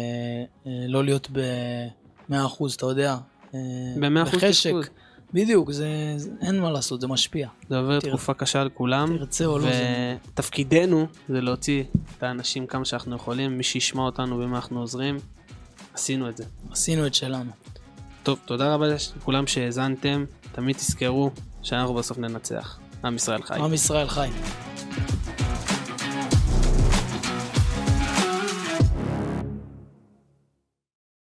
[0.68, 2.36] אה, לא להיות ב-100%,
[2.78, 3.18] אתה יודע.
[3.56, 3.60] אה,
[4.00, 4.70] ב-100% בחשק.
[4.70, 4.86] תפקוד.
[5.34, 7.48] בדיוק, זה, זה- אין מה לעשות, זה משפיע.
[7.70, 8.12] זה עובר תראה.
[8.14, 9.68] תקופה קשה על כולם, תרצה או לא.
[10.34, 11.84] ותפקידנו זה להוציא
[12.18, 15.18] את האנשים כמה שאנחנו יכולים, מי שישמע אותנו במה אנחנו עוזרים,
[15.94, 16.44] עשינו את זה.
[16.72, 17.52] עשינו את שלנו.
[18.24, 18.86] טוב, תודה רבה
[19.18, 21.32] לכולם שהאזנתם, תמיד תזכרו
[21.64, 22.80] שאנחנו בסוף ננצח.
[23.04, 23.56] עם ישראל חי.
[23.60, 24.30] עם ישראל חי.